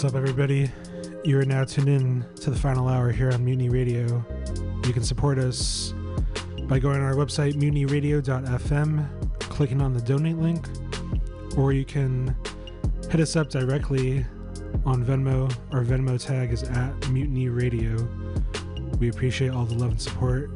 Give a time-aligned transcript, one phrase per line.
[0.00, 0.70] What's up, everybody?
[1.24, 4.24] You are now tuned in to the final hour here on Mutiny Radio.
[4.86, 5.92] You can support us
[6.62, 10.66] by going to our website, mutinyradio.fm, clicking on the donate link,
[11.54, 12.34] or you can
[13.10, 14.24] hit us up directly
[14.86, 15.54] on Venmo.
[15.70, 17.94] Our Venmo tag is at Mutiny Radio.
[18.98, 20.50] We appreciate all the love and support.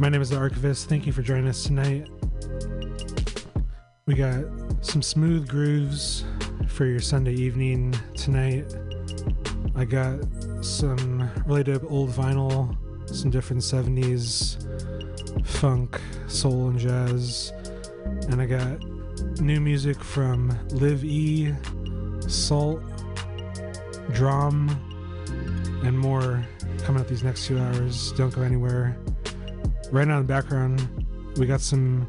[0.00, 0.88] My name is The Archivist.
[0.88, 2.08] Thank you for joining us tonight.
[4.06, 4.42] We got
[4.80, 6.24] some smooth grooves
[6.80, 8.64] for your Sunday evening tonight.
[9.76, 10.18] I got
[10.62, 12.74] some really old vinyl,
[13.06, 14.56] some different 70s
[15.46, 17.52] funk, soul, and jazz.
[18.30, 18.82] And I got
[19.42, 21.52] new music from Live E,
[22.26, 22.80] Salt,
[24.14, 24.70] Drum,
[25.84, 26.42] and more
[26.84, 28.12] coming up these next two hours.
[28.12, 28.96] Don't go anywhere.
[29.92, 31.06] Right now in the background,
[31.36, 32.08] we got some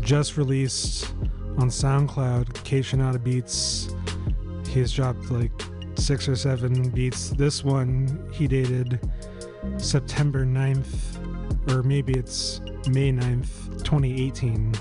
[0.00, 1.12] just released
[1.58, 3.92] on SoundCloud, Kaytranada Beats.
[4.68, 5.50] He's dropped like
[5.96, 7.30] six or seven beats.
[7.30, 9.00] This one he dated
[9.76, 14.72] September 9th, or maybe it's May 9th, 2018.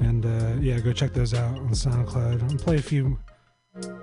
[0.00, 2.50] And uh, yeah, go check those out on SoundCloud.
[2.50, 3.16] I'll play a few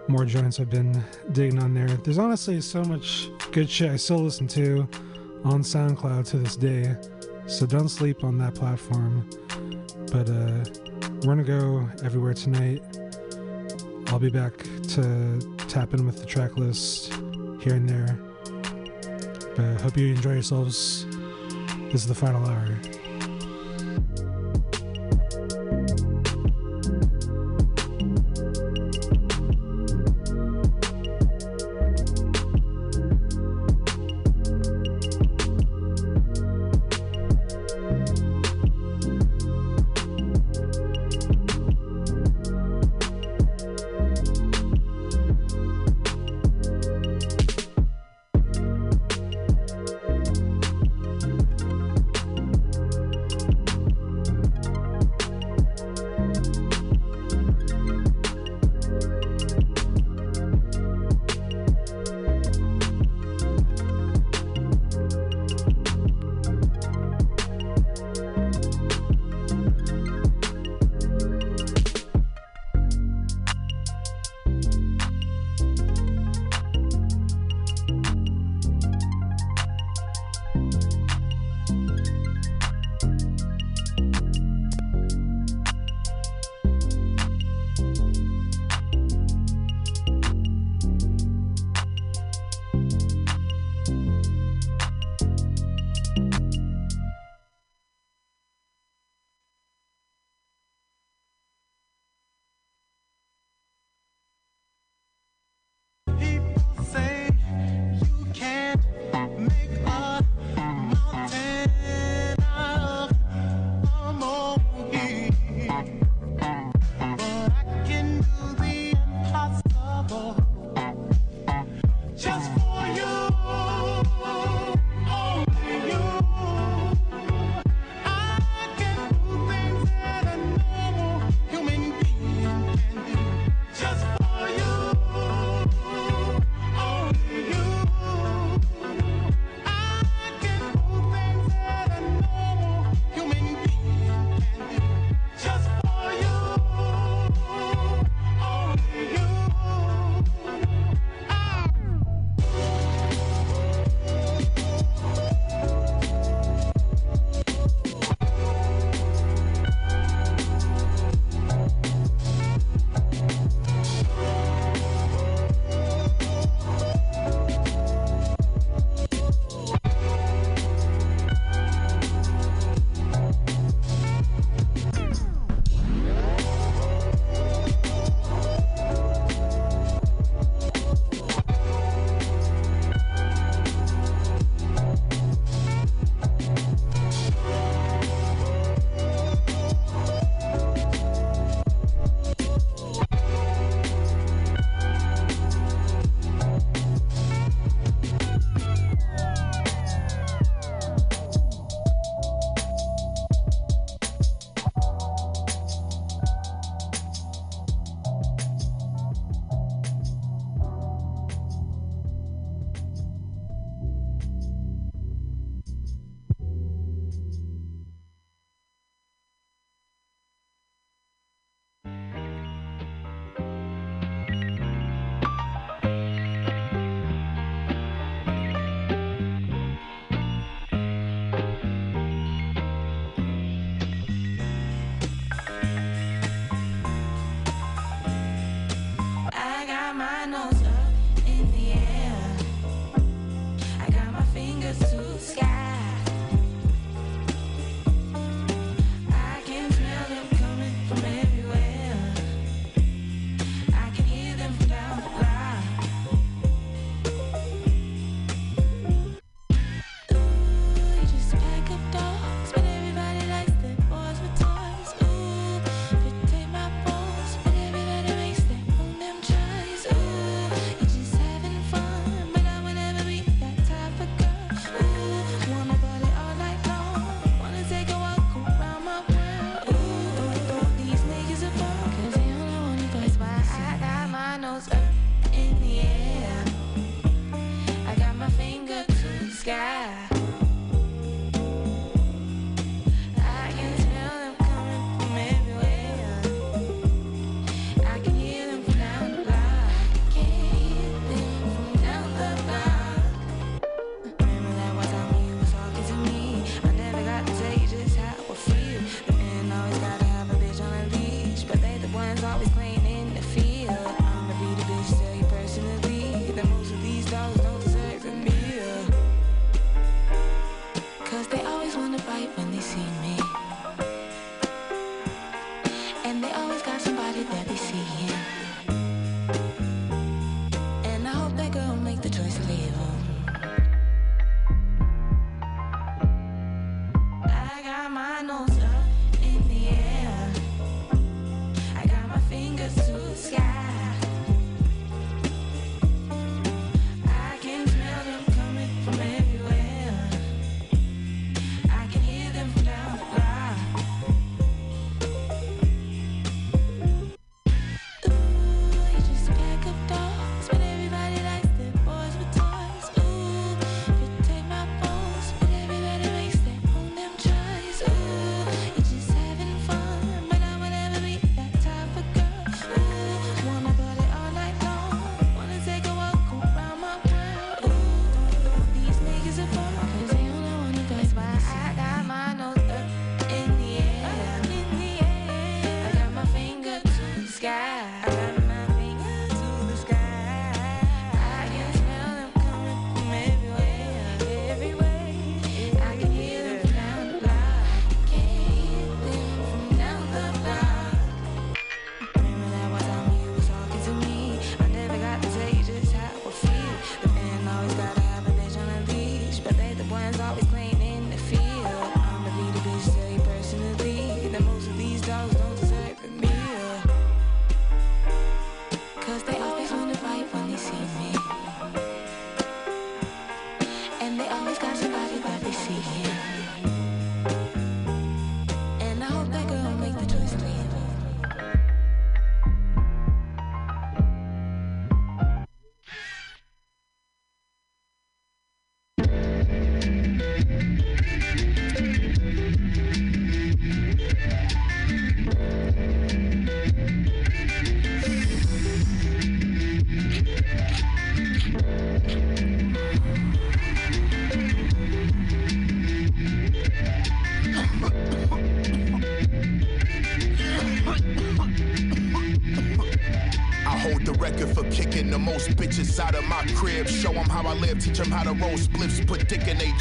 [0.07, 1.03] more joints I've been
[1.33, 1.89] digging on there.
[1.89, 4.87] There's honestly so much good shit I still listen to
[5.43, 6.95] on SoundCloud to this day.
[7.47, 9.29] So don't sleep on that platform.
[10.09, 10.63] But uh,
[11.25, 12.83] we're gonna go everywhere tonight.
[14.07, 14.57] I'll be back
[14.89, 15.39] to
[15.69, 17.13] tap in with the track list
[17.61, 18.19] here and there.
[19.55, 21.05] But hope you enjoy yourselves.
[21.91, 22.77] This is the final hour.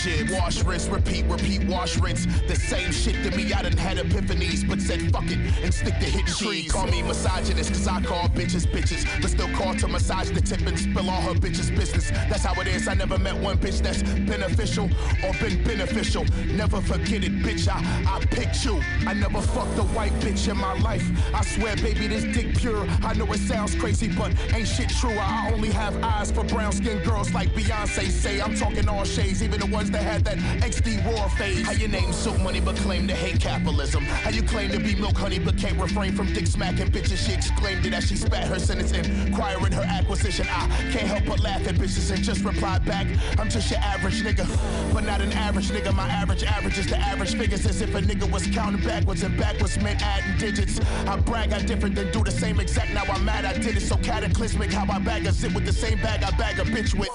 [0.04, 2.26] Wash, rinse, repeat, repeat, wash, rinse.
[2.48, 5.94] The same shit to me, I done had epiphanies, but said fuck it and stick
[6.00, 6.72] to hit trees.
[6.72, 10.78] Call me misogynist, cause I call bitches bitches, but still to massage the tip and
[10.78, 12.10] spill all her bitches' business.
[12.10, 12.88] That's how it is.
[12.88, 14.90] I never met one bitch that's beneficial
[15.24, 16.24] or been beneficial.
[16.46, 17.68] Never forget it, bitch.
[17.68, 18.80] I, I picked you.
[19.06, 21.04] I never fucked a white bitch in my life.
[21.34, 22.86] I swear, baby, this dick pure.
[23.02, 25.16] I know it sounds crazy, but ain't shit true.
[25.18, 28.40] I only have eyes for brown skinned girls like Beyonce say.
[28.40, 31.66] I'm talking all shades, even the ones that had that XD war phase.
[31.66, 34.02] How you name soup money but claim to hate capitalism?
[34.04, 37.24] How you claim to be milk honey but can't refrain from dick smacking bitches?
[37.26, 40.46] She exclaimed it as she spat her sentence, inquiring her acquisition.
[40.50, 43.06] I can't help but laugh at bitches and just reply back.
[43.38, 44.46] I'm just your average nigga,
[44.92, 45.94] but not an average nigga.
[45.94, 49.36] My average average is the average figures as if a nigga was counting backwards and
[49.38, 50.80] backwards meant adding digits.
[51.06, 52.92] I brag, I different than do the same exact.
[52.92, 54.72] Now I'm mad I did it so cataclysmic.
[54.72, 57.10] How I bag a zip with the same bag I bag a bitch with.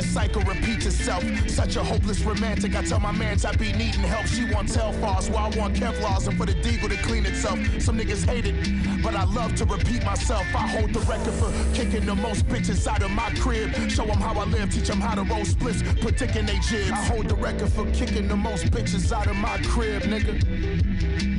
[0.00, 1.22] The cycle repeats itself.
[1.46, 2.74] Such a hopeless romantic.
[2.74, 4.26] I tell my mans I be needing help.
[4.26, 7.58] She want Telfars, while I want Kevlars, and for the deagle to clean itself.
[7.82, 10.46] Some niggas hate it, but I love to repeat myself.
[10.54, 13.74] I hold the record for kicking the most bitches out of my crib.
[13.90, 16.58] Show them how I live, teach them how to roll splits, put dick in they
[16.60, 16.92] jibs.
[16.92, 21.29] I hold the record for kicking the most bitches out of my crib, nigga.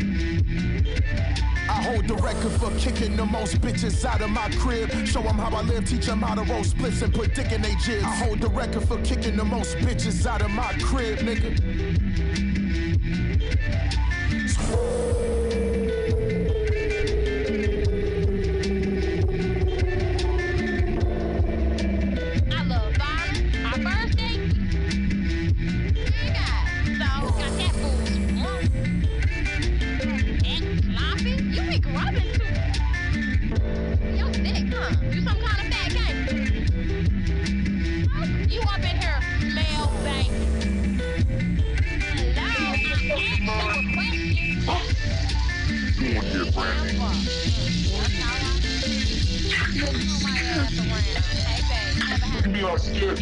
[1.81, 4.91] I hold the record for kicking the most bitches out of my crib.
[5.07, 7.63] Show them how I live, teach them how to roll splits and put dick in
[7.63, 8.03] they jibs.
[8.03, 11.57] I hold the record for kicking the most bitches out of my crib, nigga.
[52.83, 53.15] You.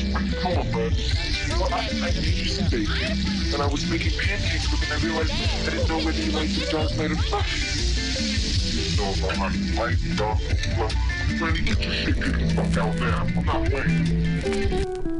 [1.60, 2.96] Well, I, I you.
[3.54, 6.56] And I was making pancakes but then I realized I didn't know whether you liked
[6.56, 7.46] the dark side or not.
[8.96, 10.40] So if I'm not like dog,
[10.78, 10.90] well,
[11.38, 13.28] Brandon, get your shit, get the fuck out now.
[13.38, 15.19] I'm not waiting.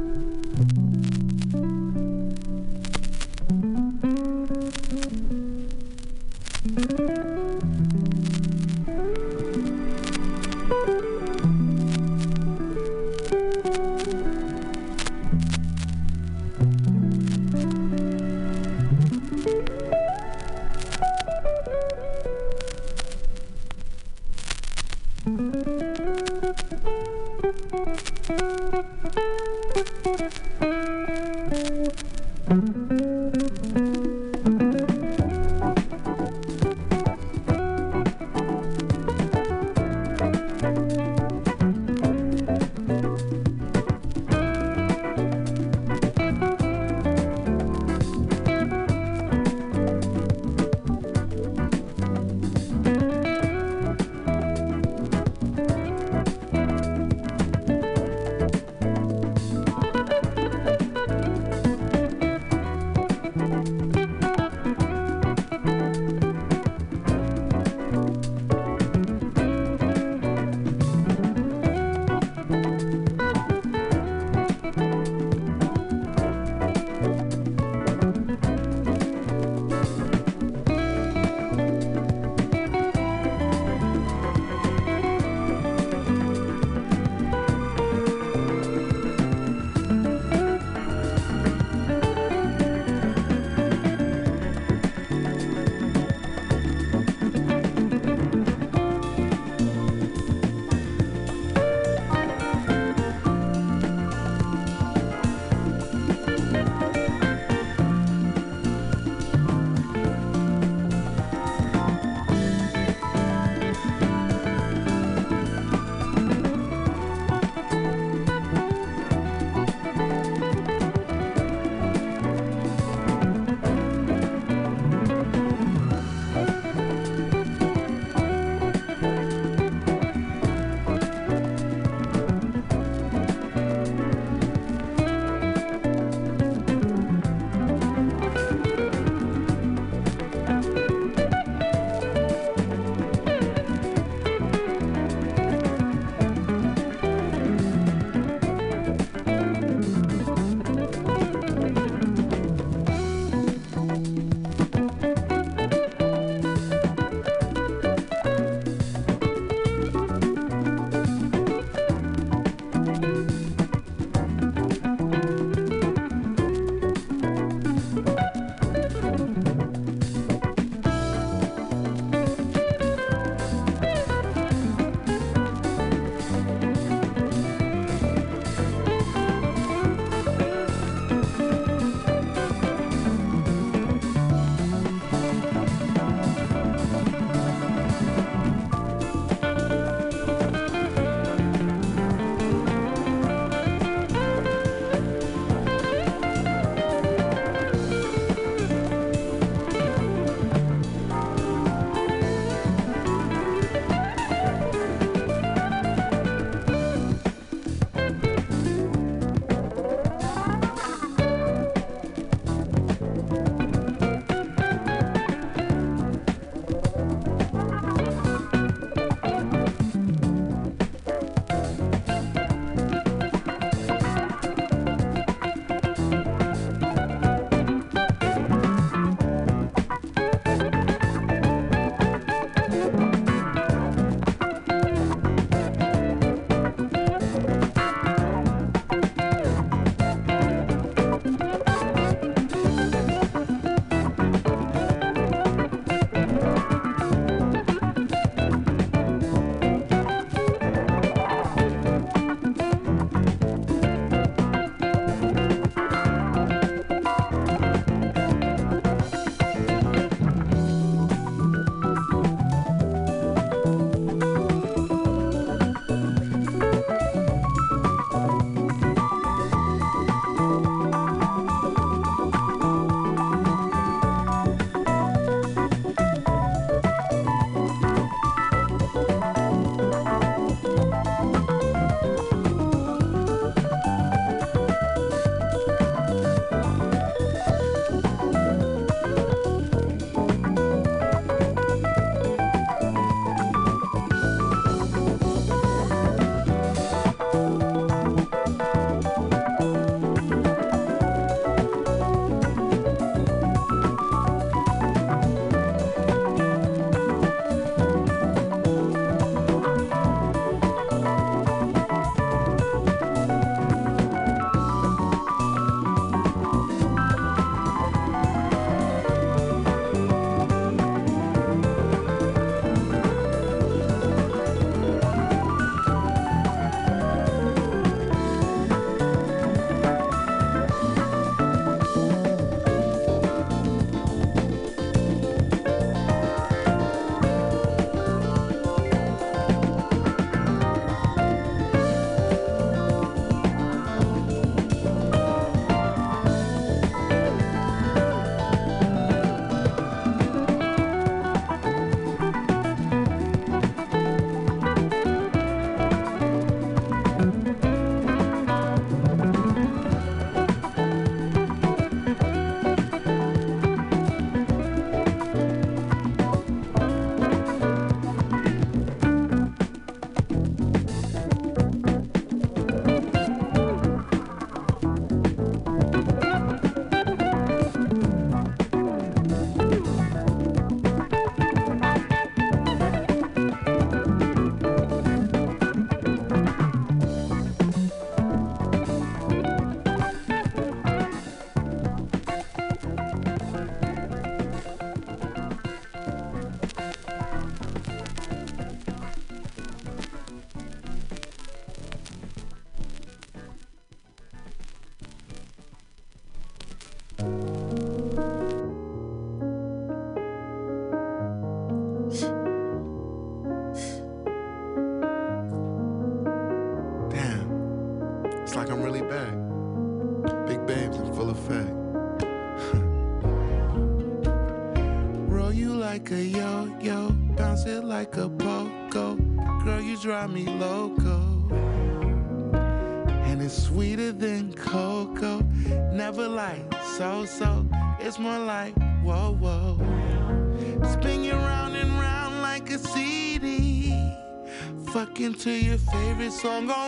[446.40, 446.79] Song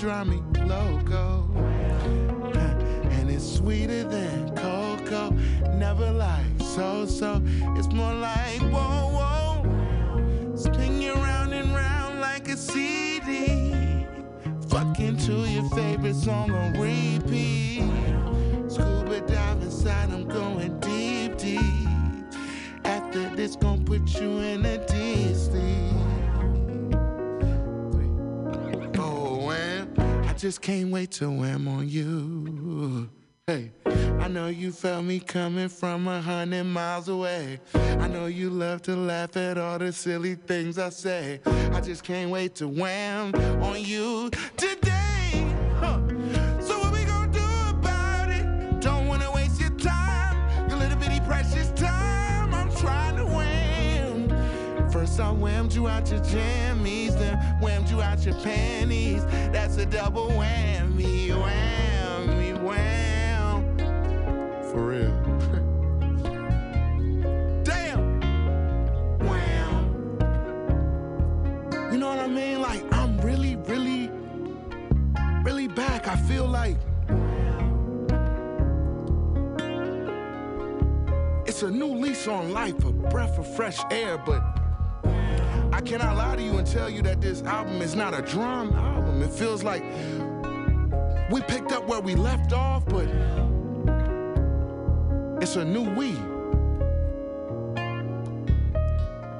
[0.00, 0.59] Drive me
[31.00, 33.08] wait to wham on you.
[33.46, 33.72] Hey,
[34.20, 37.58] I know you felt me coming from a hundred miles away.
[37.74, 41.40] I know you love to laugh at all the silly things I say.
[41.72, 45.46] I just can't wait to wham on you today.
[45.78, 46.09] Huh.
[55.00, 59.24] First I whammed you out your jammies, then whammed you out your panties.
[59.50, 63.78] That's a double whammy, whammy, wham.
[64.70, 65.10] For real.
[67.64, 68.20] Damn.
[69.20, 70.18] Wham.
[71.90, 72.60] You know what I mean?
[72.60, 74.10] Like I'm really, really,
[75.42, 76.08] really back.
[76.08, 76.76] I feel like
[81.46, 84.59] it's a new lease on life, a breath of fresh air, but
[85.04, 88.72] I cannot lie to you and tell you that this album is not a drum
[88.74, 89.22] album.
[89.22, 89.82] It feels like
[91.30, 93.08] we picked up where we left off, but
[95.42, 96.10] it's a new we.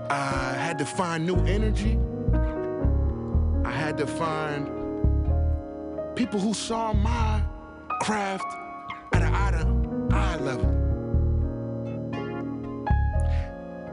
[0.08, 1.98] I had to find new energy.
[3.64, 4.66] I had to find
[6.16, 7.42] people who saw my
[8.00, 8.46] craft
[9.12, 10.79] at an eye to eye level.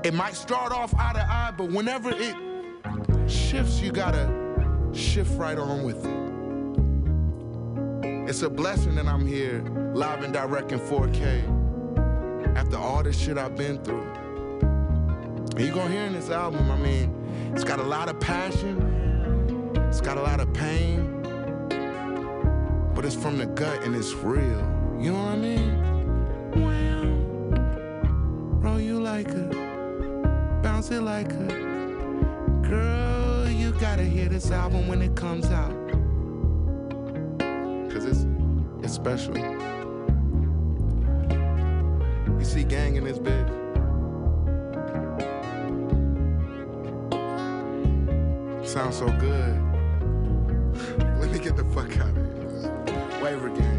[0.08, 2.34] It might start off eye to eye, but whenever it
[3.30, 4.32] shifts, you gotta
[4.94, 6.16] shift right on with it.
[8.30, 9.62] It's a blessing that I'm here
[9.94, 11.44] live and direct in 4K
[12.56, 14.08] after all this shit I've been through.
[14.62, 17.14] And you're gonna hear in this album, I mean,
[17.54, 21.20] it's got a lot of passion, it's got a lot of pain,
[22.96, 24.42] but it's from the gut and it's real.
[25.02, 25.82] You know what I mean?
[26.66, 27.17] Well,
[30.88, 31.48] bounce it like a,
[32.68, 35.72] girl, you gotta hear this album when it comes out.
[37.92, 38.26] Cause it's,
[38.84, 39.38] it's special.
[42.40, 43.56] You see gang in this bitch.
[48.66, 49.56] Sounds so good.
[51.20, 53.22] Let me get the fuck out of here.
[53.22, 53.77] Waiver gang.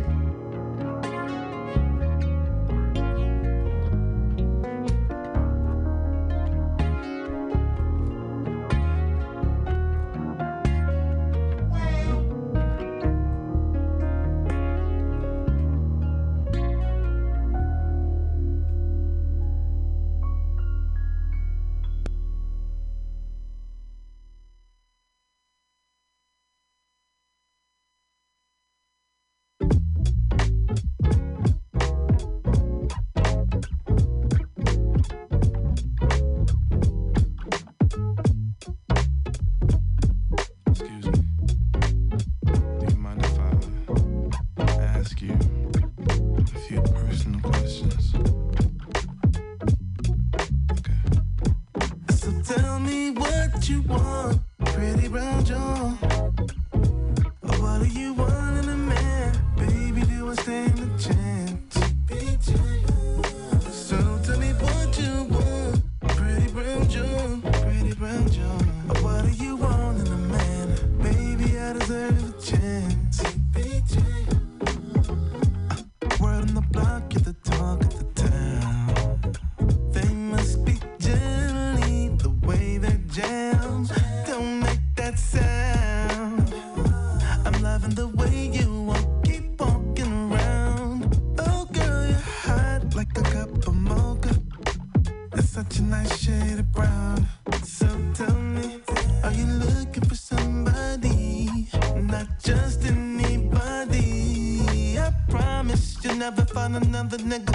[107.09, 107.48] the nigga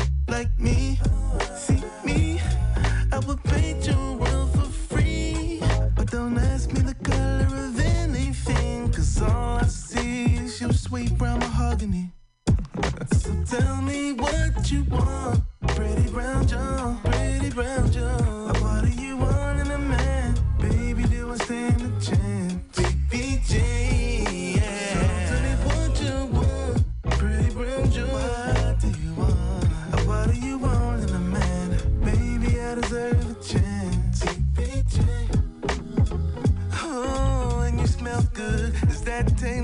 [39.23, 39.63] latte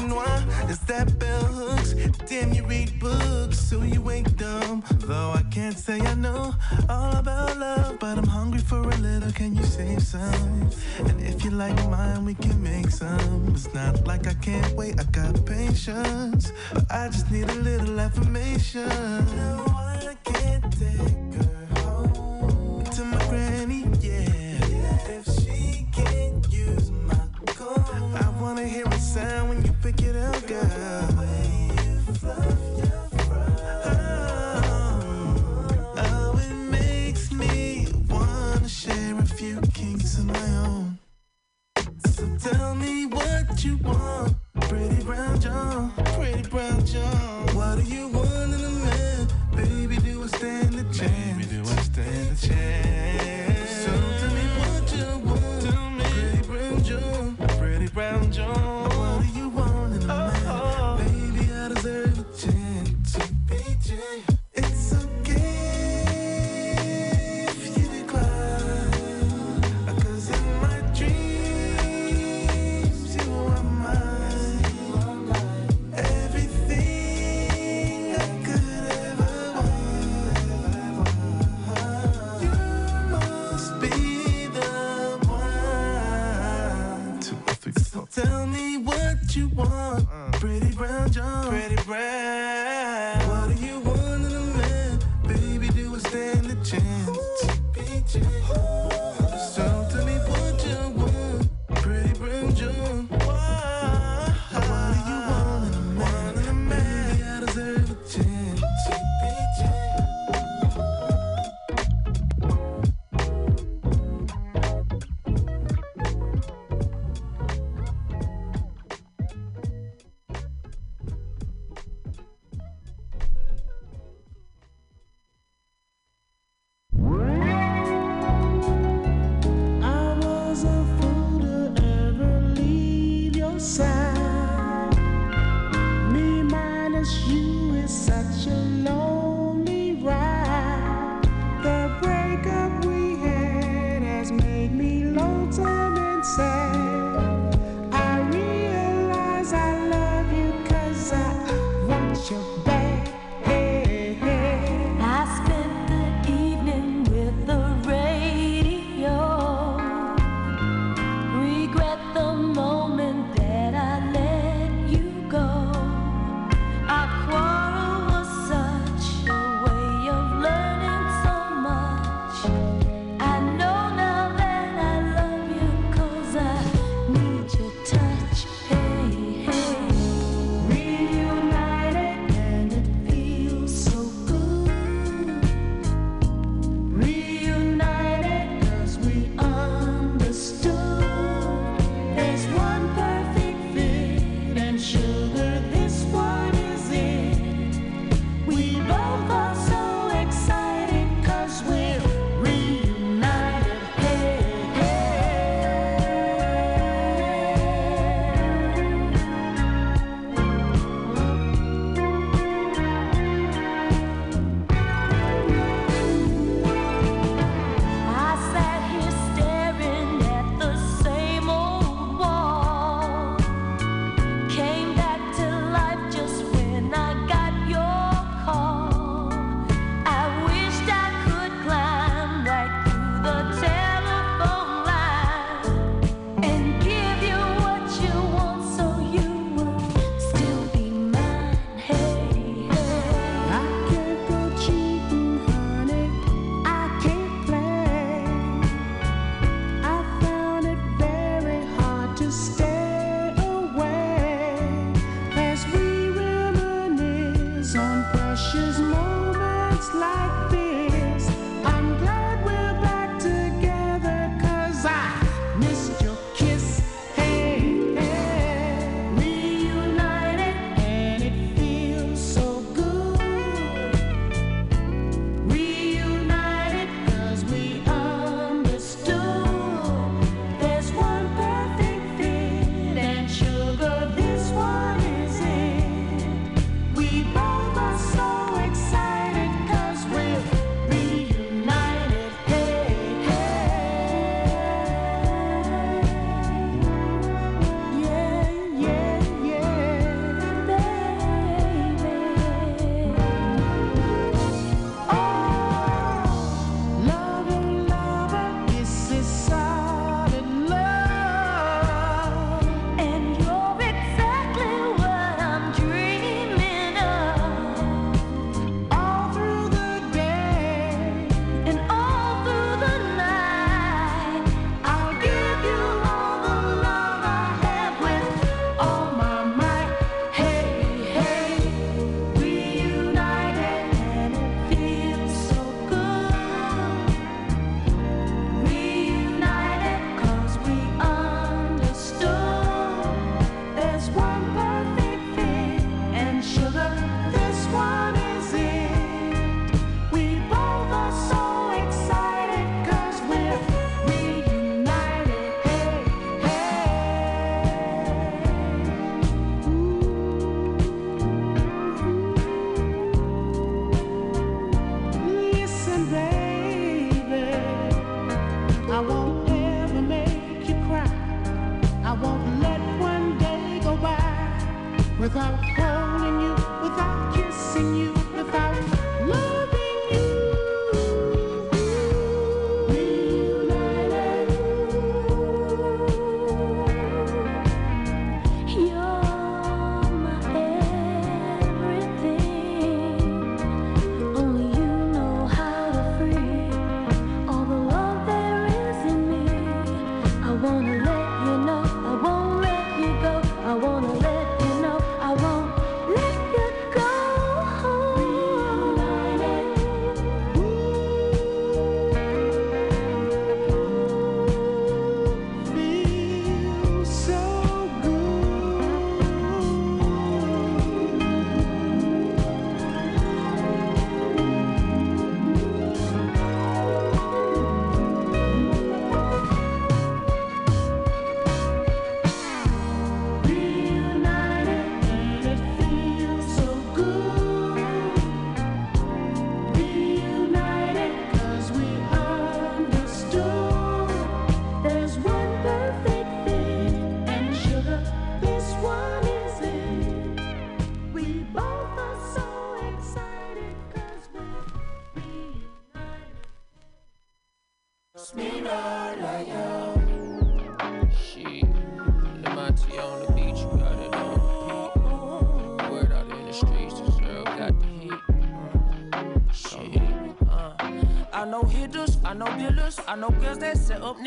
[0.90, 1.94] that bell hooks.
[2.28, 4.84] Damn, you read books, so you ain't dumb.
[5.06, 6.54] Though I can't say I know
[6.90, 9.32] all about love, but I'm hungry for a little.
[9.32, 10.72] Can you save some?
[11.10, 13.50] And if you like mine, we can make some.
[13.54, 16.52] It's not like I can't wait, I got patience.
[16.74, 18.90] But I just need a little affirmation.
[19.38, 21.59] No, I can't take.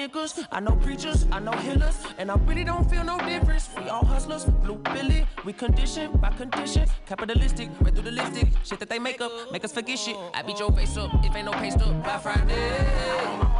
[0.02, 3.68] Niggas, I know preachers, I know healers, and I really don't feel no difference.
[3.76, 8.78] We all hustlers, blue Billy, we condition by condition, capitalistic, right through the lipstick, shit
[8.80, 10.16] that they make up, make us forget shit.
[10.34, 13.52] I beat your face up, if ain't no pay stub by Friday.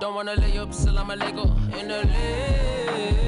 [0.00, 1.44] Don't wanna lay up, still I'm a Lego
[1.78, 3.23] in the lid.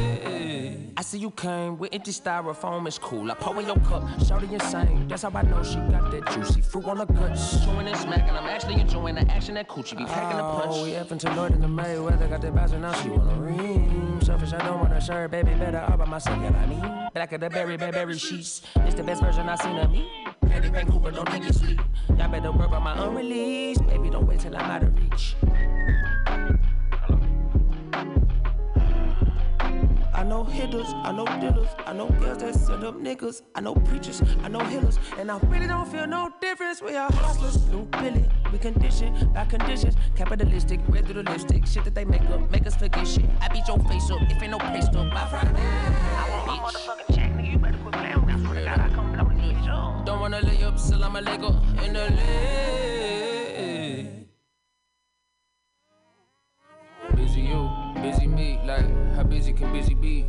[1.07, 3.31] See you came with empty styrofoam, it's cool.
[3.31, 5.07] I pour in your cup, shouty insane.
[5.07, 7.65] That's how I know she got that juicy fruit on her guts.
[7.65, 10.73] Chewing and smacking, I'm actually enjoying the action that coochie be packing the oh, punch.
[10.75, 14.21] Oh, we effing to Lloyd in the Mayweather, got that bastard, now she wanna ring.
[14.21, 17.09] Selfish, I don't wanna share, baby, better all by myself, yeah, I mean.
[17.15, 18.63] Black of the berry, berry, berry sheets.
[18.75, 20.11] It's the best version I seen of me.
[20.49, 21.79] Patty Van Cooper, don't think it's sweet.
[22.19, 23.87] Y'all better work on my unreleased.
[23.87, 25.37] Baby, don't wait till I'm out of reach.
[30.17, 33.75] I know hitters, I know dealers, I know girls that set up niggas, I know
[33.75, 36.81] preachers, I know healers, and I really don't feel no difference.
[36.81, 41.85] We are hustlers, blue Billy, we condition by conditions, capitalistic, red through the lipstick, shit
[41.85, 43.27] that they make up, make us forget shit.
[43.43, 45.53] I beat your face up, if ain't no pay stub by Friday.
[45.55, 47.53] I want a motherfucking check, nigga.
[47.53, 48.27] You better quit playing.
[48.27, 50.07] That's when I come blow your Bitch.
[50.07, 53.26] Don't wanna lay up, still I'm a Lego in the lid.
[58.07, 58.87] Busy me, like
[59.17, 60.25] how busy can busy be?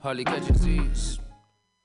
[0.00, 1.20] Hardly catching Z's.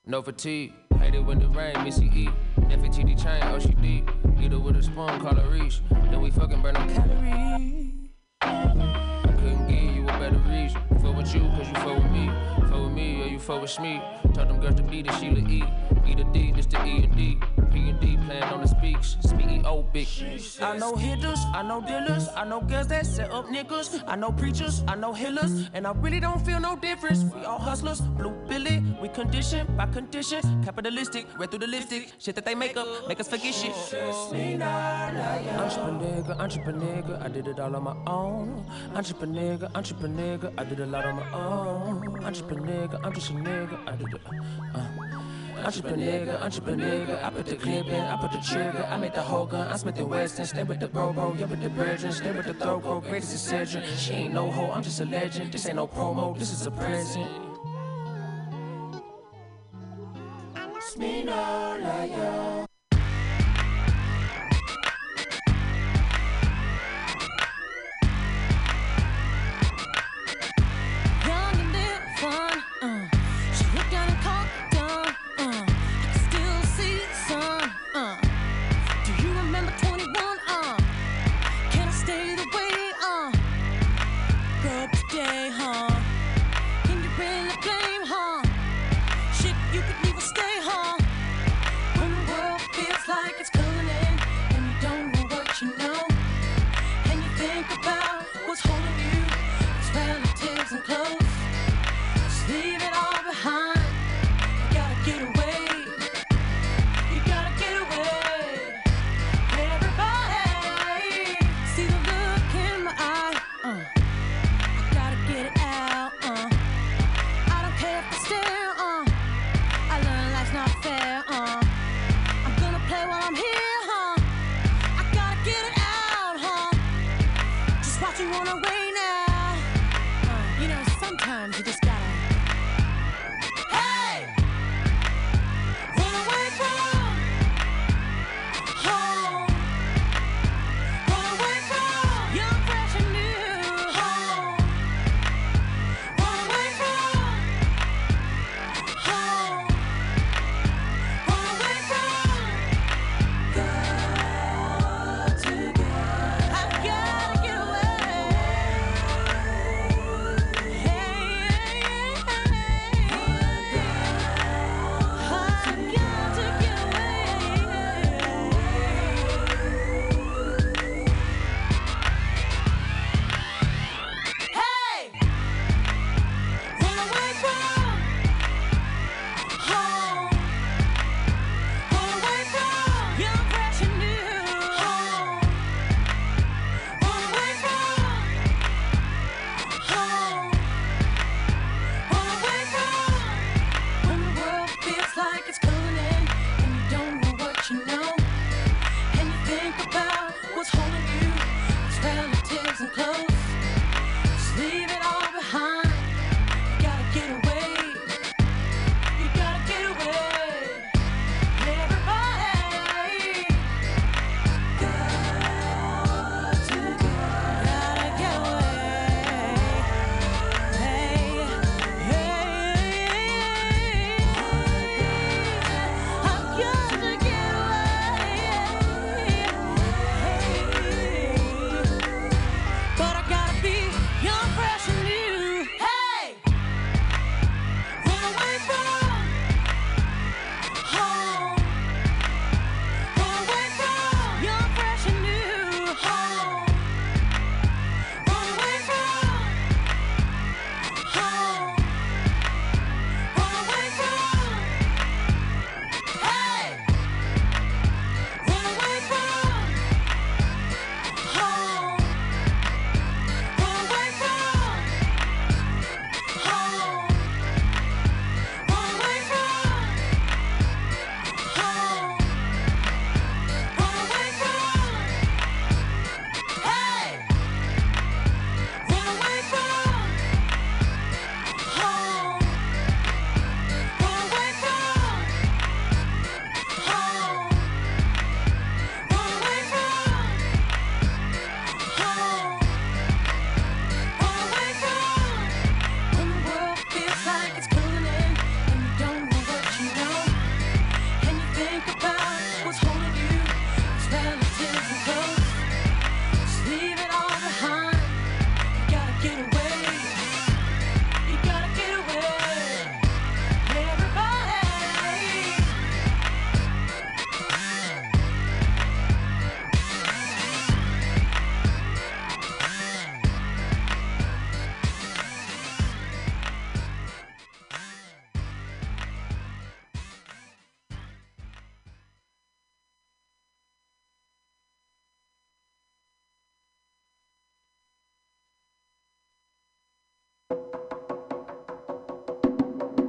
[0.03, 2.29] No fatigue, hate it when the rain, Missy E.
[2.57, 4.09] FATD chain, oh she deep.
[4.41, 5.81] Eat her with a spoon, call her reach.
[5.91, 8.09] Then we fucking burn them calories.
[8.41, 10.73] I couldn't give you a better reach.
[11.01, 12.31] Fuck with you, cause you fuck with me.
[12.61, 14.01] Fuck with me, or you fuck with me.
[14.33, 15.63] Taught them girls to be the Sheila E.
[16.07, 17.37] E to D, this the E and D.
[17.71, 19.17] P and D playing on the speaks.
[19.21, 20.07] CEO big.
[20.61, 24.31] I know hitters, I know dealers, I know girls that set up niggas, I know
[24.31, 27.23] preachers, I know healers, and I really don't feel no difference.
[27.23, 32.35] We all hustlers, blue Billy, we condition by condition, capitalistic, red through the lipstick, shit
[32.35, 33.71] that they make up, make us forget shit.
[35.61, 38.65] Entrepreneur, entrepreneur, I did it all on my own.
[38.95, 42.23] Entrepreneur, entrepreneur, I did a lot on my own.
[42.23, 44.21] Entrepreneur, entrepreneur, I did it.
[44.75, 45.10] Uh.
[45.63, 49.45] Entrepreneur, entrepreneur, I put the clip in, I put the trigger, I made the whole
[49.45, 52.31] gun, I Smith and Wesson, stay with the bro bro, yeah with the virgin, stay
[52.31, 53.83] with the throat go, greatest decision.
[53.97, 55.51] She ain't no hoe, I'm just a legend.
[55.51, 57.29] This ain't no promo, this is a present.
[62.11, 62.70] Young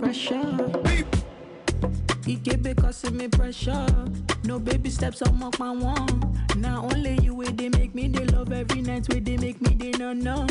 [0.03, 0.57] pressure.
[2.27, 3.87] Ikebe causing me pressure.
[4.45, 6.37] No baby steps on my one.
[6.57, 9.75] Now only you where they make me they love every night way they make me
[9.75, 10.47] they no no.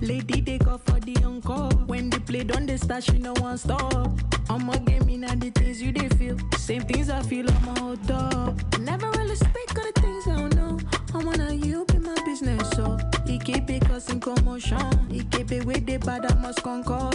[0.00, 1.70] Lady they call for the encore.
[1.86, 4.10] When they play on the start she no one stop.
[4.48, 6.38] I'ma give me now the things you they feel.
[6.56, 8.54] Same things I feel on my top.
[8.80, 10.78] Never really speak of the things I don't know.
[11.12, 12.96] I wanna you be my business so.
[13.26, 14.90] Ikebe causing commotion.
[15.10, 17.10] Ikebe way they bad I must conquer.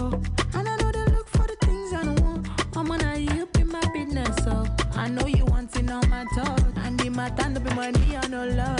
[0.53, 0.68] And
[5.09, 6.63] I know you want to know my thoughts.
[7.01, 8.78] need my time to be money or no love.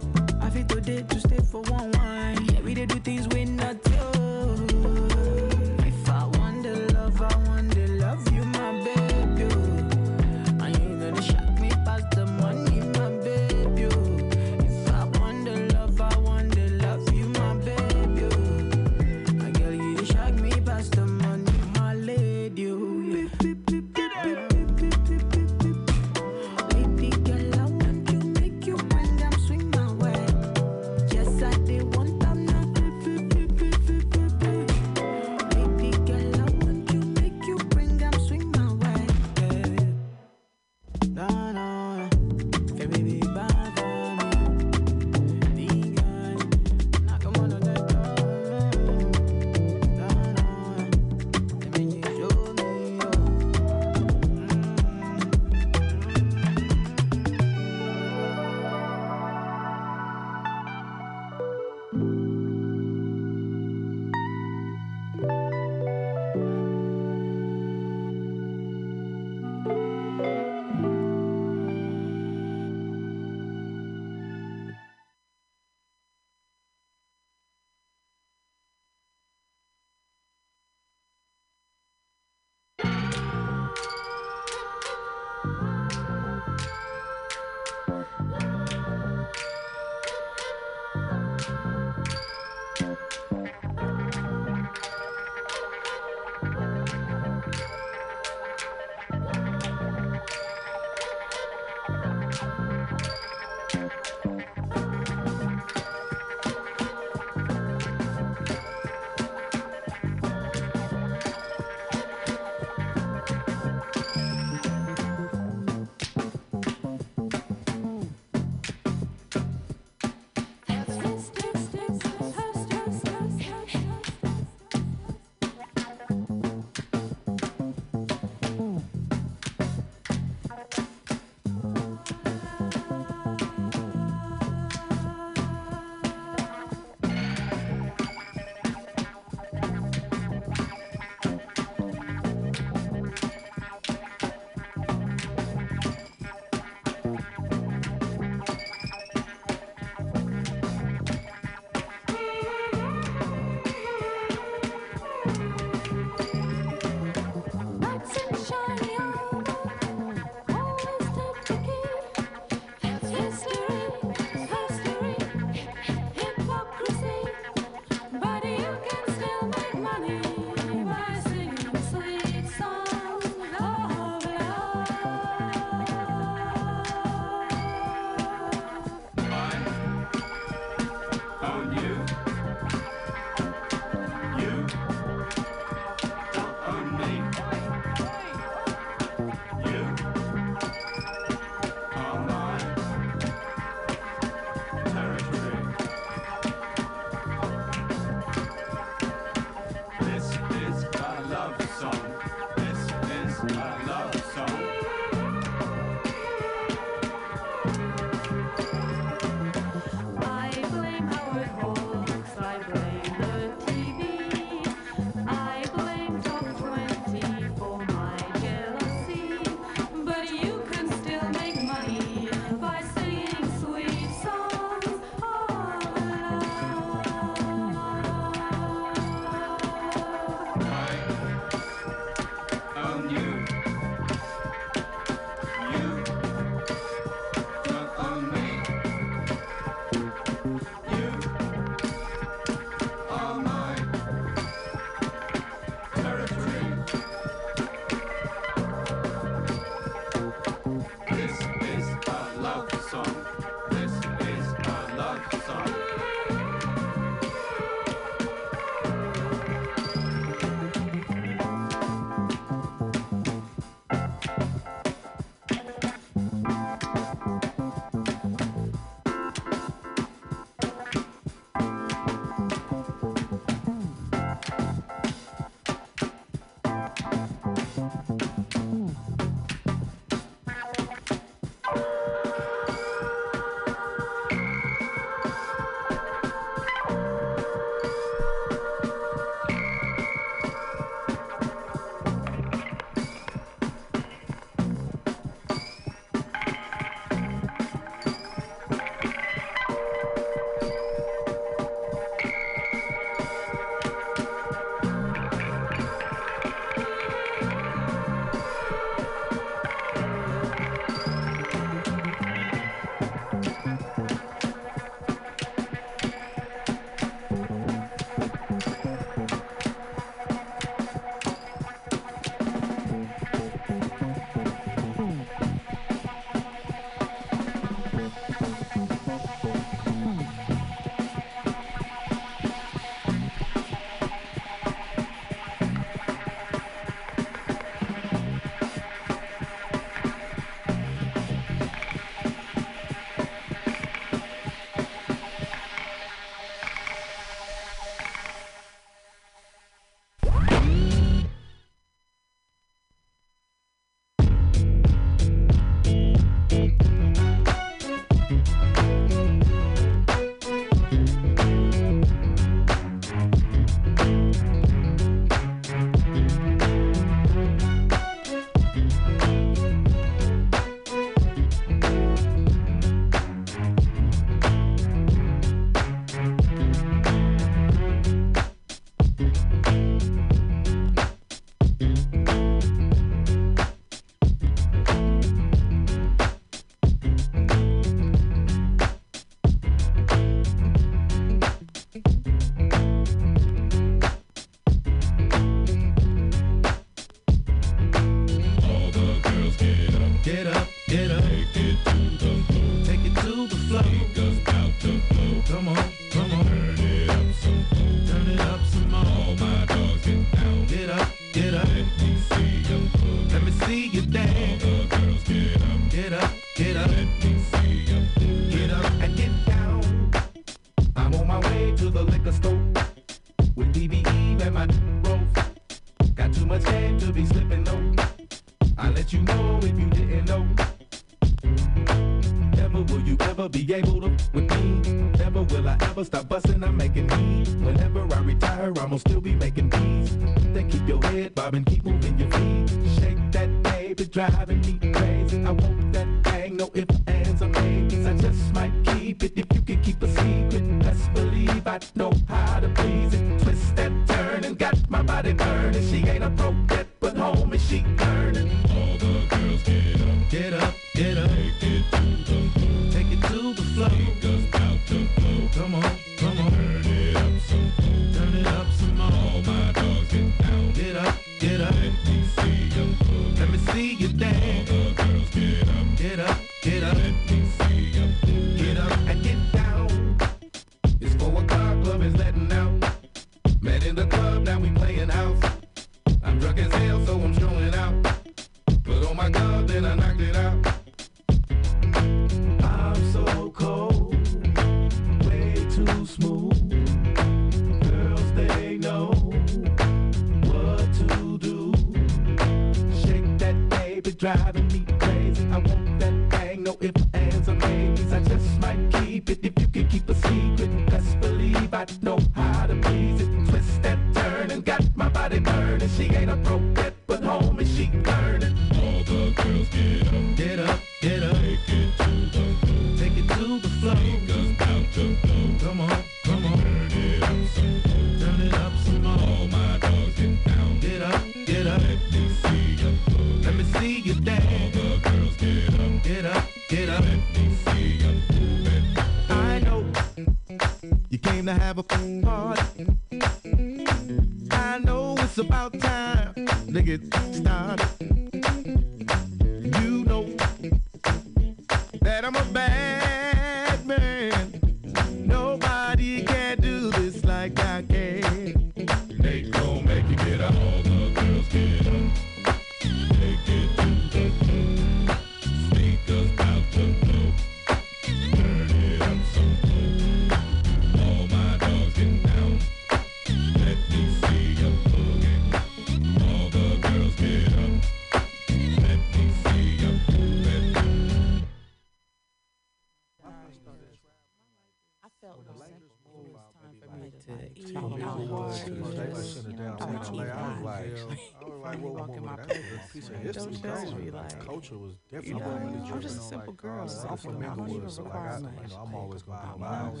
[594.44, 595.26] culture was different.
[595.26, 596.88] You know, I'm, I'm just a simple girl.
[597.08, 600.00] I'm from I'm always gonna be miles.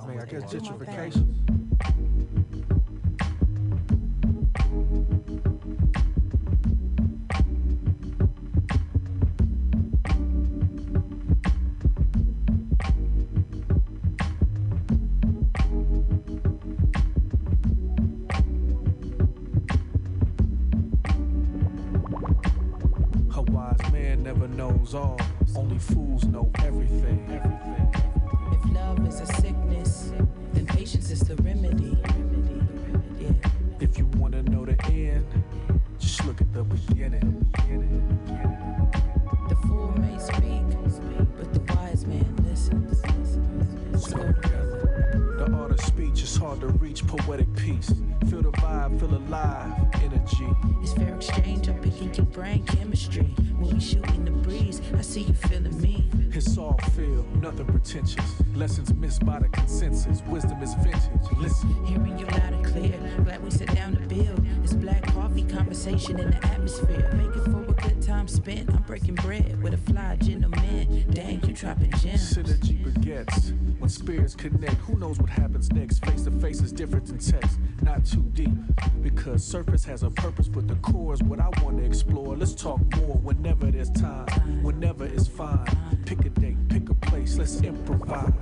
[0.00, 2.77] I mean, I guess gentrification.
[24.92, 25.20] Knows all.
[25.56, 27.24] Only fools know everything.
[28.52, 30.12] If love is a sickness,
[30.52, 31.96] then patience is the remedy.
[33.18, 33.32] Yeah.
[33.80, 35.26] If you wanna know the end,
[35.98, 37.50] just look at the beginning.
[39.48, 40.64] The fool may speak,
[41.36, 43.02] but the wise man listens.
[43.92, 45.34] Let's go together.
[45.38, 47.06] The art of speech is hard to reach.
[47.06, 47.92] Poetic peace.
[48.28, 49.72] Feel the vibe, feel alive.
[50.02, 50.48] Energy.
[50.82, 51.68] It's fair exchange.
[51.68, 53.34] I'm picking your brain chemistry.
[53.72, 56.08] We shoot the breeze, I see you feeling me.
[56.32, 58.42] It's all feel, nothing pretentious.
[58.54, 60.22] Lessons missed by the consensus.
[60.28, 61.38] Wisdom is vintage.
[61.38, 61.86] Listen.
[61.86, 62.94] Hearing you loud and clear.
[63.24, 64.46] Glad we sit down to build.
[64.62, 67.10] It's black coffee conversation in the atmosphere.
[67.14, 68.70] Make it for a good time spent.
[68.72, 71.06] I'm breaking bread with a fly gentleman.
[71.10, 72.36] Dang, you dropping gems.
[72.36, 74.74] Synergy begets when spirits connect.
[74.82, 76.04] Who knows what happens next?
[76.04, 77.58] Face to face is different than text.
[77.82, 78.50] Not too deep
[79.02, 82.36] because surface has a purpose, but the core is what I want to explore.
[82.36, 84.62] Let's talk more whenever there's time.
[84.62, 85.66] Whenever it's fine.
[86.06, 87.36] Pick a date, pick a place.
[87.38, 88.32] Let's improvise.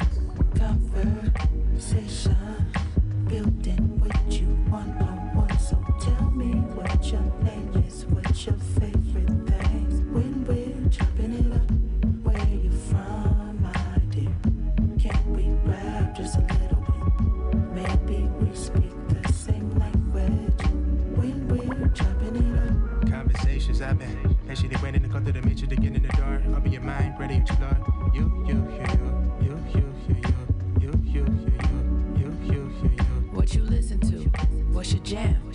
[0.55, 2.37] Conversation
[3.29, 5.59] building with you one on one.
[5.59, 10.13] So tell me what your name is, what's your favorite thing.
[10.13, 10.66] When we're
[27.27, 27.77] ready to.
[28.15, 28.87] You, you, you,
[29.43, 30.23] you, you, you, you,
[30.79, 31.25] you, you, you, you,
[32.17, 32.61] you, you, you.
[33.33, 34.19] What you listen to?
[34.71, 35.51] What's your jam?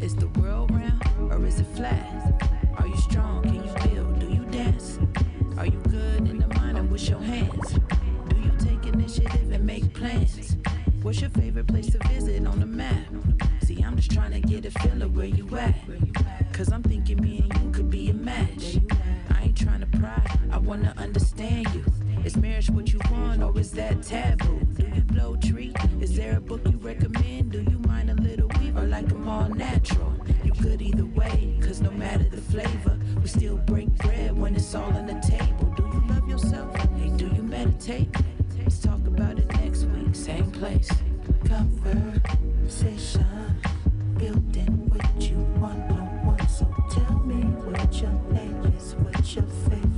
[0.00, 1.02] Is the world round
[1.32, 2.40] or is it flat?
[2.78, 3.42] Are you strong?
[3.42, 4.20] Can you build?
[4.20, 5.00] Do you dance?
[5.56, 7.72] Are you good in the mind or with your hands?
[8.28, 10.56] Do you take initiative and make plans?
[11.02, 13.06] What's your favorite place to visit on the map?
[13.62, 15.74] See, I'm just trying to get a feel of where you at.
[16.52, 18.78] Cause I'm thinking me and you could be a match.
[20.68, 21.82] Wanna understand you.
[22.26, 24.60] Is marriage what you want or is that taboo?
[24.76, 25.72] Do you blow tree?
[25.98, 27.52] Is there a book you recommend?
[27.52, 30.12] Do you mind a little weave or like them all natural?
[30.44, 34.74] You good either way, cause no matter the flavor, we still break bread when it's
[34.74, 35.72] all on the table.
[35.74, 36.76] Do you love yourself?
[36.76, 38.14] Hey, do you meditate?
[38.58, 40.90] Let's talk about it next week, same place.
[41.46, 43.24] Conversation,
[44.18, 46.46] building what you want on one.
[46.46, 49.97] So tell me what your name is, what your favorite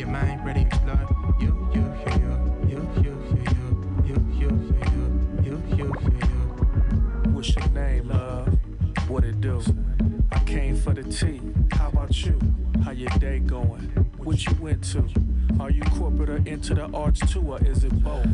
[16.51, 18.25] into the arts too, or is it both?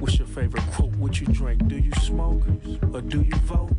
[0.00, 0.94] What's your favorite quote?
[0.96, 1.68] What you drink?
[1.68, 2.42] Do you smoke
[2.92, 3.72] or do you vote?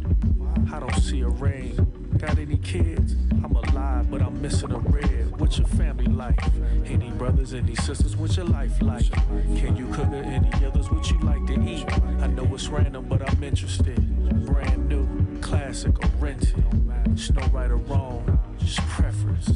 [0.71, 1.75] I don't see a ring.
[2.17, 3.15] Got any kids?
[3.43, 5.39] I'm alive, but I'm missing a rib.
[5.39, 6.37] What's your family life?
[6.85, 8.15] Any brothers, any sisters?
[8.15, 9.11] What's your life like?
[9.57, 10.91] Can you cook or any others?
[10.91, 11.91] What you like to eat?
[12.21, 13.97] I know it's random, but I'm interested.
[14.45, 15.07] Brand new,
[15.41, 16.63] classic or rented.
[17.07, 19.51] It's no right or wrong, just preference.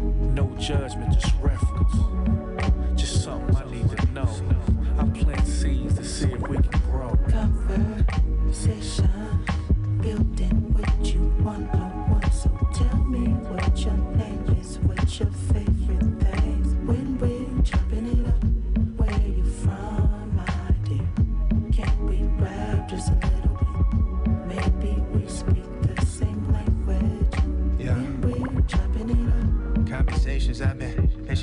[0.00, 1.73] No judgment, just reference.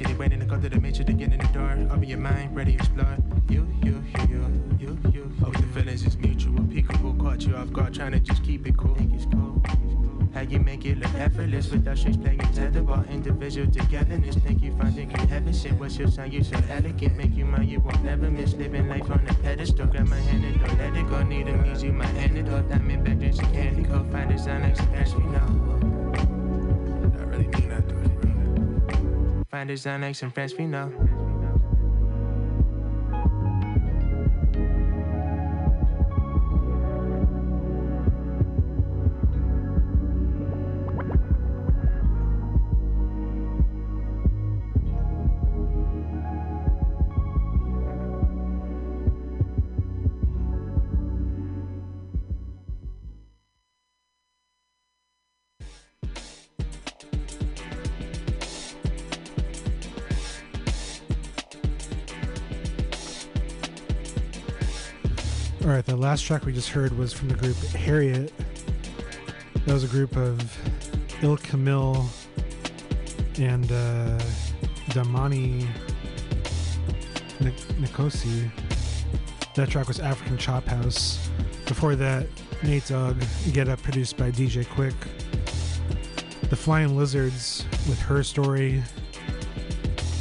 [0.02, 1.78] Patiently waiting to go through the matrix to get in the door.
[1.92, 3.18] Open your mind, ready to explore.
[3.50, 5.32] You, you, you, you, you, you.
[5.44, 6.60] Hope the feelings is mutual.
[6.64, 8.96] Peekaboo caught you off guard, trying to just keep it cool.
[8.96, 9.62] Think it's cool.
[10.34, 14.36] How you make it look effortless without strings playing tetherball individual togetherness.
[14.38, 15.74] Think you find it in heaven shit.
[15.74, 16.32] What's your sign?
[16.32, 17.68] You so elegant, make you mine.
[17.68, 19.88] You won't never miss living life on a pedestal.
[19.88, 21.22] Grab my hand and don't let it go.
[21.24, 22.70] Need a music, my antidote.
[22.70, 23.84] Diamond back, drink some candy.
[23.84, 25.61] Go find a sound like parents we know.
[29.52, 31.11] Find his next and friends we know.
[66.12, 68.34] Last track we just heard was from the group Harriet.
[69.66, 70.44] That was a group of
[71.22, 72.06] Ill Camille
[73.40, 74.20] and uh,
[74.90, 75.66] Damani
[77.40, 78.52] Nik- Nkosi.
[79.56, 81.30] That track was African Chop House.
[81.66, 82.28] Before that,
[82.62, 83.16] Nate Dogg,
[83.54, 84.94] Get Up, produced by DJ Quik.
[86.50, 88.84] The Flying Lizards with Her Story.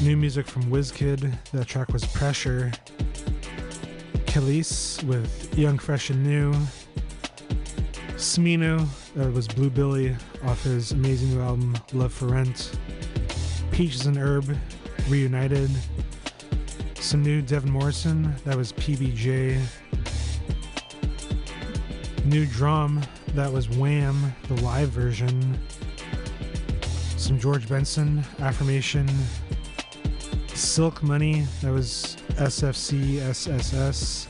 [0.01, 1.37] New music from WizKid.
[1.51, 2.71] That track was Pressure.
[4.27, 6.55] Kelis with Young, Fresh, and New.
[8.17, 12.79] Smino, that was Blu Billy off his amazing new album Love for Rent.
[13.73, 14.57] Peaches and Herb,
[15.09, 15.71] Reunited.
[16.95, 19.61] Some new Devin Morrison, that was PBJ.
[22.25, 23.03] New drum,
[23.35, 25.59] that was Wham, the live version.
[27.17, 29.09] Some George Benson, Affirmation.
[30.55, 34.29] Silk Money, that was SFC SSS.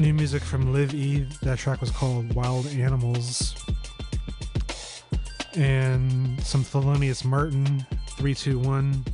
[0.00, 3.54] New music from Live E, that track was called Wild Animals.
[5.54, 9.04] And some Thelonious Martin, 321.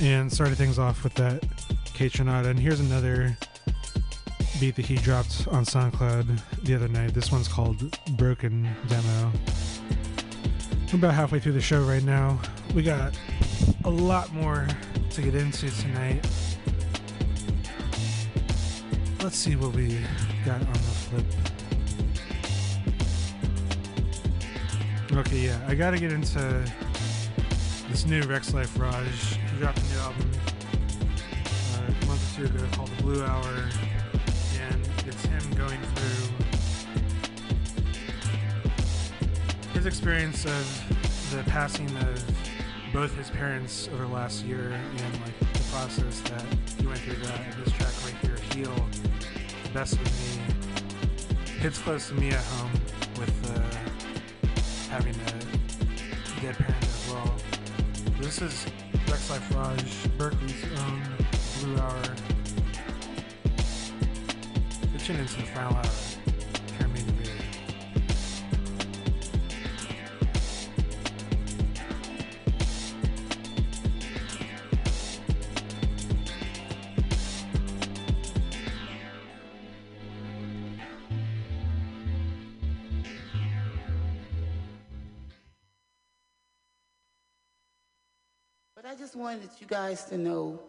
[0.00, 1.42] And started things off with that
[1.86, 2.46] Kaytranada.
[2.46, 3.36] And here's another
[4.60, 7.14] beat that he dropped on SoundCloud the other night.
[7.14, 9.32] This one's called Broken Demo.
[10.92, 12.38] We're about halfway through the show right now.
[12.72, 13.18] We got
[13.84, 14.68] a lot more
[15.10, 16.24] to get into tonight.
[19.24, 19.98] Let's see what we
[20.44, 21.24] got on the flip.
[25.12, 26.62] Okay, yeah, I gotta get into
[27.88, 29.06] this new Rex Life Raj.
[29.06, 30.30] He dropped a new album
[31.72, 33.70] uh, a month or two ago called The Blue Hour,
[34.60, 36.28] and it's him going through
[39.72, 42.22] his experience of the passing of
[42.92, 46.44] both his parents over the last year and like the process that
[46.78, 47.40] he went through that.
[47.64, 48.86] This track right here, Heal,
[49.74, 52.70] Best of Me, hits close to me at home
[53.18, 53.60] with uh,
[54.88, 57.34] having a dead parent as well.
[58.20, 58.66] This is
[59.08, 59.50] Rex Life
[60.16, 61.02] Berkeley's own
[61.58, 62.02] Blue Hour.
[64.92, 66.03] Pitching into the final hour.
[89.64, 90.60] You guys to know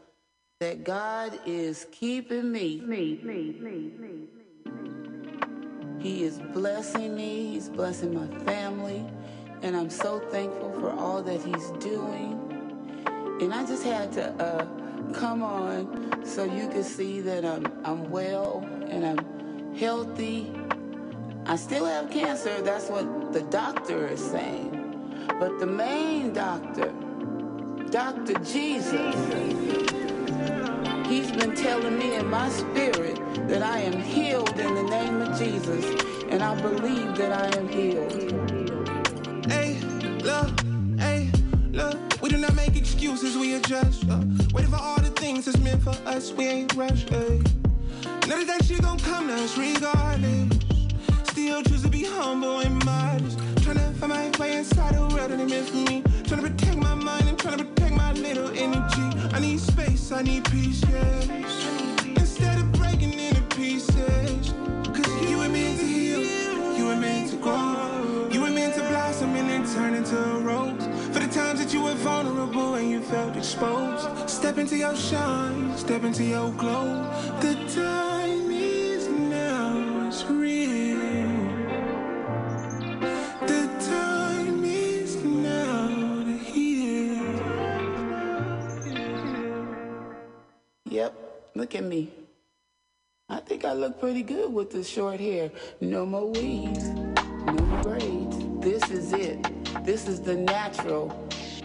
[0.61, 2.79] that God is keeping me.
[2.79, 4.27] Me, me, me, me.
[5.99, 7.51] He is blessing me.
[7.51, 9.05] He's blessing my family.
[9.63, 12.39] And I'm so thankful for all that he's doing.
[13.41, 14.65] And I just had to uh,
[15.11, 20.53] come on so you could see that I'm, I'm well and I'm healthy.
[21.47, 22.61] I still have cancer.
[22.61, 25.27] That's what the doctor is saying.
[25.37, 26.93] But the main doctor,
[27.95, 28.33] Dr.
[28.39, 29.15] Jesus,
[31.07, 33.17] he's been telling me in my spirit
[33.47, 35.85] that I am healed in the name of Jesus.
[36.29, 38.11] And I believe that I am healed.
[39.49, 39.79] Hey,
[40.25, 40.51] look,
[40.99, 41.31] hey,
[41.71, 41.97] look.
[42.21, 44.03] We do not make excuses, we adjust.
[44.09, 44.19] Uh,
[44.51, 47.07] waiting for all the things that's meant for us, we ain't rush.
[47.07, 47.41] Hey.
[48.27, 50.53] Know that shit gon' come to us regardless.
[51.29, 53.37] Still choose to be humble and modest.
[53.63, 56.03] Tryna find my way inside the world that they meant for me.
[56.23, 59.07] Trying to protect my mind and trying to protect my little energy.
[59.33, 61.21] I need space, I need peace, yeah.
[62.03, 64.53] Instead of breaking into pieces.
[64.95, 66.23] Cause you were meant to heal,
[66.77, 68.29] you were meant to grow.
[68.31, 70.83] You were meant to blossom and then turn into a rose.
[71.13, 74.29] For the times that you were vulnerable and you felt exposed.
[74.29, 77.09] Step into your shine, step into your glow.
[77.41, 78.51] The time
[90.95, 92.09] Yep, look at me.
[93.27, 95.51] I think I look pretty good with the short hair.
[95.81, 98.37] No more weaves, no more braids.
[98.61, 99.45] This is it.
[99.83, 101.09] This is the natural.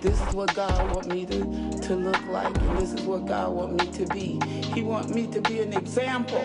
[0.01, 3.53] This is what God want me to, to look like, and this is what God
[3.53, 4.41] want me to be.
[4.74, 6.41] He want me to be an example.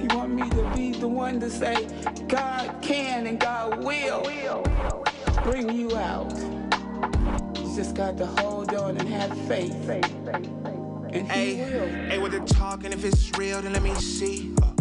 [0.00, 1.86] He want me to be the one to say,
[2.26, 4.62] God can and God will
[5.42, 6.32] bring you out.
[7.74, 9.74] Just got to hold on and have faith.
[9.88, 11.88] And he Hey, will.
[12.08, 14.54] hey, what they're talking, if it's real, then let me see.
[14.62, 14.72] Uh,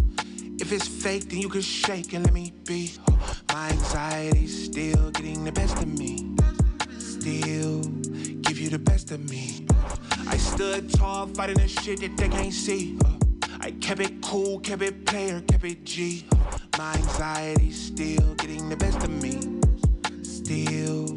[0.59, 2.91] if it's fake, then you can shake and let me be.
[3.07, 3.13] Uh,
[3.51, 6.35] my anxiety's still getting the best of me.
[6.99, 7.81] Still
[8.41, 9.65] give you the best of me.
[10.27, 12.97] I stood tall, fighting the shit that they can't see.
[13.03, 13.09] Uh,
[13.59, 16.25] I kept it cool, kept it player, kept it G.
[16.77, 19.39] My anxiety's still getting the best of me.
[20.23, 21.07] Still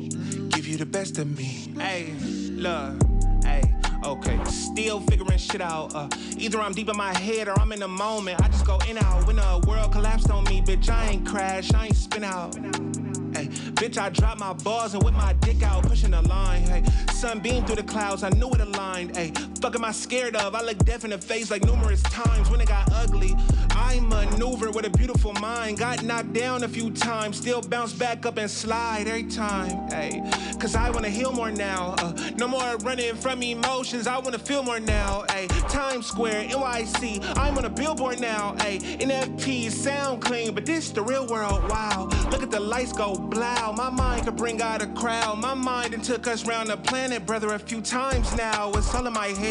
[0.66, 1.72] give you the best of me.
[1.78, 2.12] Hey,
[2.50, 3.00] look,
[3.44, 3.62] hey.
[4.04, 5.94] Okay, still figuring shit out.
[5.94, 6.08] Uh,
[6.38, 8.40] either I'm deep in my head or I'm in the moment.
[8.42, 10.62] I just go in out when the world collapsed on me.
[10.62, 12.56] Bitch, I ain't crash, I ain't spin out.
[12.56, 13.46] Hey,
[13.78, 16.62] bitch, I dropped my balls and with my dick out, pushing the line.
[16.62, 19.16] Hey, sun beamed through the clouds, I knew it aligned.
[19.16, 20.54] Hey, fuck am I scared of?
[20.54, 23.34] I look death in the face like numerous times when it got ugly.
[23.70, 25.78] I maneuver with a beautiful mind.
[25.78, 29.88] Got knocked down a few times, still bounce back up and slide every time.
[29.88, 30.22] Hey,
[30.58, 31.94] cause I wanna heal more now.
[31.98, 35.24] Uh, no more running from emotions, I wanna feel more now.
[35.30, 38.56] Hey, Times Square, NYC, I'm on a billboard now.
[38.60, 41.68] Hey, NFTs sound clean, but this the real world.
[41.68, 43.72] Wow, look at the lights go blow.
[43.72, 45.38] My mind could bring out a crowd.
[45.38, 48.70] My mind and took us round the planet, brother, a few times now.
[48.72, 49.45] It's all in my head.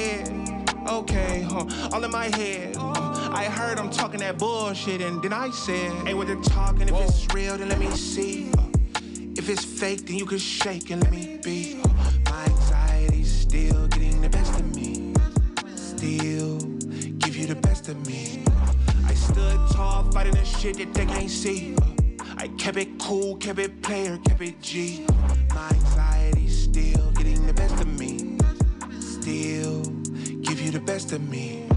[0.87, 2.75] Okay, huh, all in my head.
[2.77, 6.87] Uh, I heard I'm talking that bullshit, and then I said, Hey, what they're talking,
[6.87, 8.51] if it's real, then let me see.
[8.57, 8.67] Uh,
[9.35, 11.81] if it's fake, then you can shake and let me be.
[11.83, 11.87] Uh,
[12.29, 15.13] my anxiety's still getting the best of me.
[15.75, 16.59] Still
[17.19, 18.43] give you the best of me.
[19.05, 21.75] I stood tall, fighting the shit that they can't see.
[22.37, 25.05] I kept it cool, kept it player, kept it G.
[25.53, 25.71] My
[30.85, 31.74] best of me.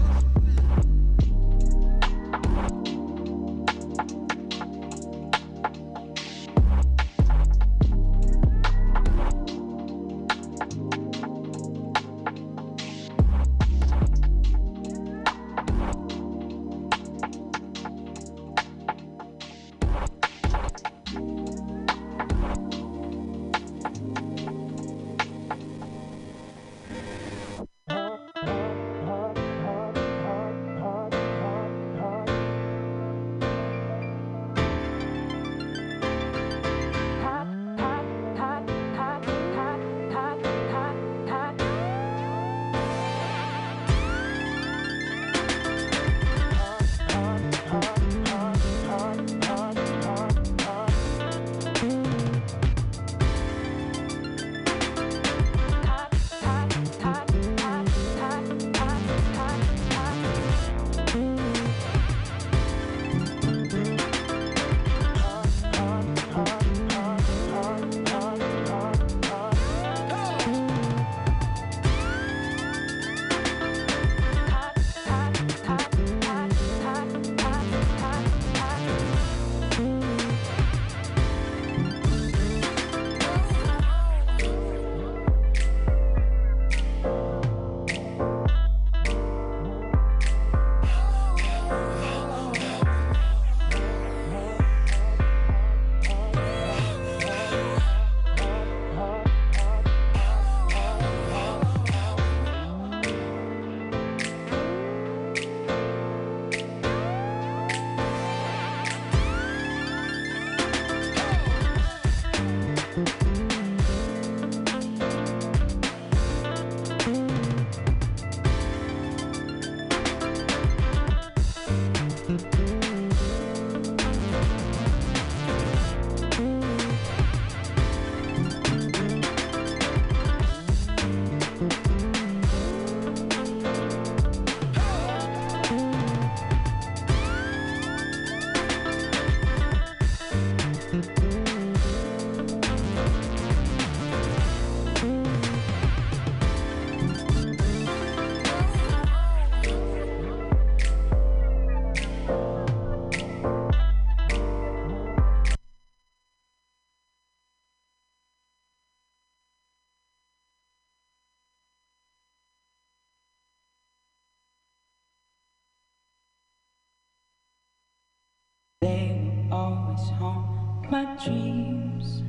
[170.07, 172.23] Haunt my dreams.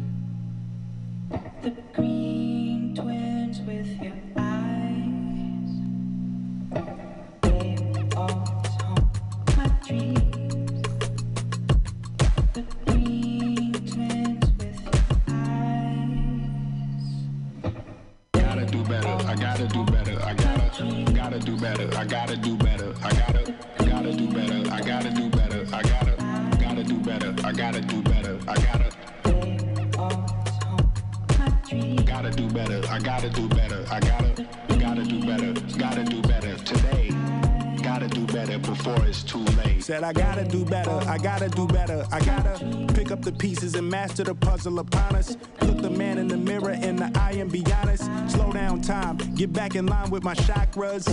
[43.91, 45.37] Master the puzzle upon us.
[45.63, 48.05] Look the man in the mirror in the eye and be honest.
[48.29, 51.07] Slow down time, get back in line with my chakras.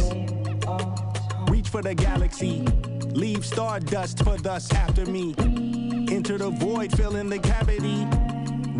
[1.49, 2.61] Reach for the galaxy,
[3.11, 5.33] leave stardust for thus after me.
[6.09, 8.05] Enter the void, fill in the cavity.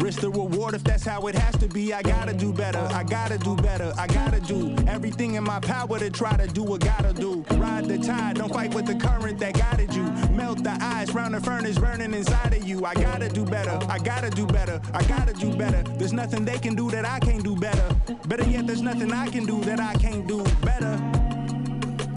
[0.07, 1.93] Risk the reward if that's how it has to be.
[1.93, 5.99] I gotta do better, I gotta do better, I gotta do everything in my power
[5.99, 7.43] to try to do what gotta do.
[7.55, 10.03] Ride the tide, don't fight with the current that guided you.
[10.31, 12.85] Melt the ice round the furnace burning inside of you.
[12.85, 15.84] I gotta do better, I gotta do better, I gotta do better.
[15.97, 17.93] There's nothing they can do that I can't do better.
[18.29, 20.95] Better yet, there's nothing I can do that I can't do better.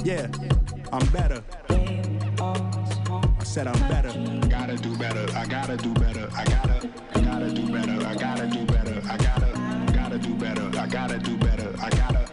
[0.05, 0.29] Yeah,
[0.93, 1.43] I'm better.
[3.41, 4.11] I said I'm better.
[4.11, 5.27] I gotta do better.
[5.35, 6.29] I gotta do better.
[6.37, 6.89] I gotta,
[7.71, 8.07] do better.
[8.07, 9.03] I gotta do better.
[9.09, 10.79] I gotta, gotta do better.
[10.79, 11.73] I gotta do better.
[11.81, 12.27] I gotta.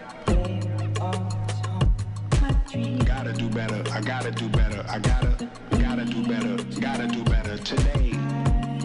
[3.05, 3.83] Gotta do better.
[3.91, 4.85] I gotta do better.
[4.89, 6.79] I gotta, gotta do better.
[6.79, 8.13] Gotta do better today.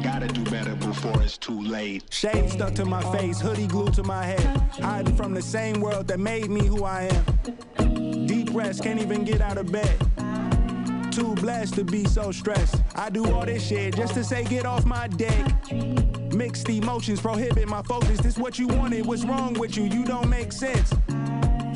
[0.03, 2.05] Gotta do better before it's too late.
[2.11, 4.45] Shade stuck to my face, hoodie glued to my head.
[4.81, 7.09] Hiding from the same world that made me who I
[7.79, 8.27] am.
[8.27, 9.97] Deep rest, can't even get out of bed.
[11.13, 12.83] Too blessed to be so stressed.
[12.95, 16.02] I do all this shit just to say get off my deck.
[16.35, 18.19] Mixed emotions prohibit my focus.
[18.21, 19.05] This what you wanted.
[19.07, 19.85] What's wrong with you?
[19.85, 20.93] You don't make sense.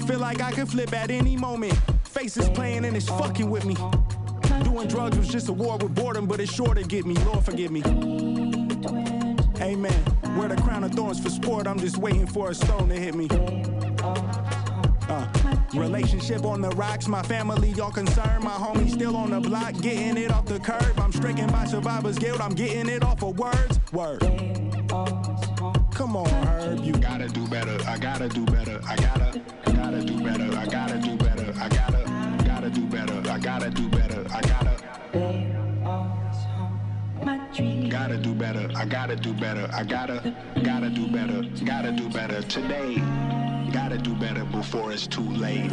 [0.07, 1.79] Feel like I can flip at any moment.
[2.05, 3.77] Faces playing and it's fucking with me.
[4.65, 7.15] Doing drugs was just a war with boredom, but it's sure to get me.
[7.25, 7.83] Lord forgive me.
[9.61, 10.05] Amen.
[10.39, 11.67] Wear the crown of thorns for sport.
[11.67, 13.29] I'm just waiting for a stone to hit me.
[15.09, 15.27] Uh,
[15.77, 18.43] relationship on the rocks, my family y'all concerned.
[18.45, 20.99] My homie still on the block, getting it off the curb.
[20.99, 23.81] I'm stricken by survivor's guilt, I'm getting it off of words.
[23.93, 24.21] Word.
[25.93, 27.79] Come on, Herb, you gotta do better.
[27.87, 28.81] I gotta do better.
[28.87, 30.57] I gotta, gotta do better.
[30.57, 31.55] I gotta do better.
[31.59, 33.31] I gotta, gotta do better.
[33.31, 34.27] I gotta do better.
[34.31, 34.77] I gotta.
[37.91, 38.71] Gotta do better.
[38.77, 39.69] I gotta do better.
[39.73, 41.39] I gotta, gotta do better.
[41.39, 43.56] I gotta do better today.
[43.77, 45.71] Gotta do better before it's too late.